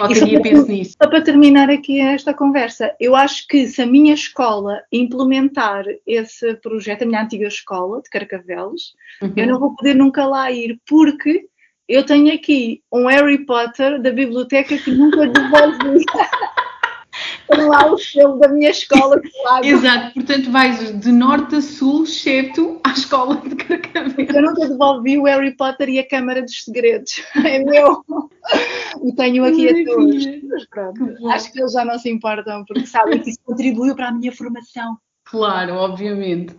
[0.00, 0.94] É penso nisso.
[1.00, 6.54] Só para terminar aqui esta conversa, eu acho que se a minha escola implementar esse
[6.56, 8.94] projeto, a minha antiga escola de Carcavelos,
[9.34, 11.46] eu não vou poder nunca lá ir, porque
[11.88, 16.04] eu tenho aqui um Harry Potter da biblioteca que nunca devolvi.
[17.48, 19.64] Tenho lá o selo da minha escola colado.
[19.64, 24.34] Exato, portanto vais de norte a sul, excepto à escola de Carcavelos.
[24.34, 27.22] Eu nunca devolvi o Harry Potter e a Câmara dos Segredos.
[27.44, 28.04] É meu.
[29.04, 30.26] E tenho aqui a todos.
[30.48, 34.08] Mas pronto, acho que eles já não se importam, porque sabem que isso contribuiu para
[34.08, 34.98] a minha formação.
[35.24, 36.54] Claro, obviamente.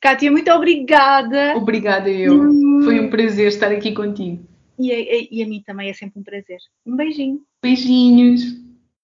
[0.00, 1.56] Kátia, muito obrigada.
[1.56, 2.34] Obrigada eu.
[2.34, 2.82] Hum.
[2.84, 4.44] Foi um prazer estar aqui contigo.
[4.78, 6.58] E a, e a mim também é sempre um prazer.
[6.84, 7.40] Um beijinho.
[7.62, 8.42] Beijinhos.